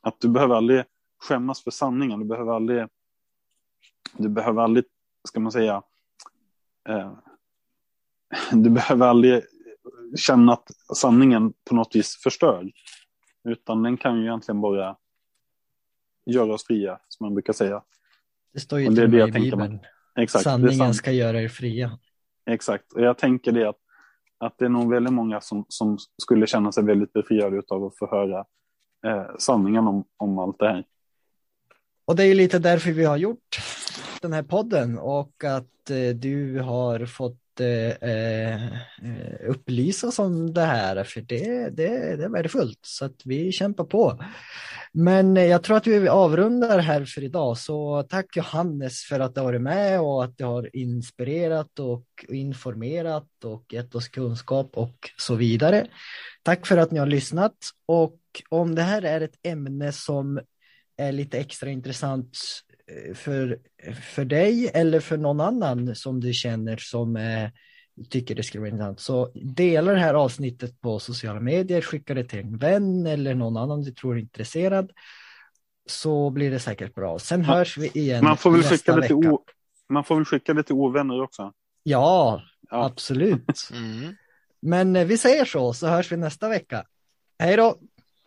[0.00, 0.84] att du behöver aldrig
[1.18, 2.18] skämmas för sanningen.
[2.18, 2.86] Du behöver aldrig,
[4.18, 4.84] du behöver aldrig,
[5.28, 5.82] ska man säga,
[6.88, 7.12] eh,
[8.52, 9.42] du behöver aldrig
[10.16, 12.70] känna att sanningen på något vis förstör.
[13.44, 14.96] Utan den kan ju egentligen bara
[16.26, 17.82] göra oss fria, som man brukar säga.
[18.52, 19.50] Det står ju Och det är det jag i tänker.
[19.50, 19.78] Bibeln.
[20.18, 20.96] Exakt, det är Sanningen sant.
[20.96, 21.98] ska göra er fria.
[22.46, 23.78] Exakt, och jag tänker det att,
[24.38, 27.98] att det är nog väldigt många som, som skulle känna sig väldigt befriade av att
[27.98, 28.44] få höra
[29.06, 30.84] eh, sanningen om, om allt det här.
[32.06, 33.58] Och det är ju lite därför vi har gjort
[34.22, 41.04] den här podden och att eh, du har fått eh, eh, oss om det här,
[41.04, 42.78] för det, det, det är värdefullt.
[42.82, 44.22] Så att vi kämpar på.
[44.92, 49.34] Men eh, jag tror att vi avrundar här för idag, så tack Johannes för att
[49.34, 54.70] du har varit med och att du har inspirerat och informerat och gett oss kunskap
[54.74, 55.86] och så vidare.
[56.42, 60.40] Tack för att ni har lyssnat och om det här är ett ämne som
[60.96, 62.38] är lite extra intressant
[63.08, 63.58] eh, för,
[64.14, 67.48] för dig eller för någon annan som du känner som eh,
[68.10, 69.00] tycker det skulle vara intressant.
[69.00, 73.56] Så dela det här avsnittet på sociala medier, skicka det till en vän eller någon
[73.56, 74.92] annan du tror är intresserad.
[75.88, 77.18] Så blir det säkert bra.
[77.18, 79.32] Sen Man- hörs vi igen Man får väl nästa skicka det till, vecka.
[79.32, 79.44] o,
[79.88, 81.52] man får väl skicka det till ovänner också.
[81.82, 82.84] Ja, Ja.
[82.84, 83.68] absolut.
[83.72, 84.14] Mm.
[84.62, 86.84] Men eh, vi säger så, så hörs vi nästa vecka.
[87.38, 87.76] Hej då!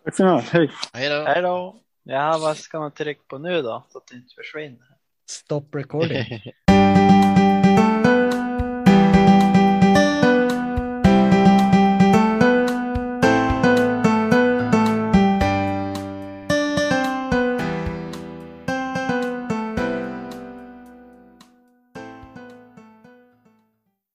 [0.06, 0.72] Tack så mycket, hej.
[0.94, 1.24] Hej då.
[1.26, 1.82] Hej då.
[2.12, 3.84] Ja, vad ska man trycka på nu då?
[3.90, 4.88] Så att det inte försvinner.
[5.30, 6.42] Stop recording.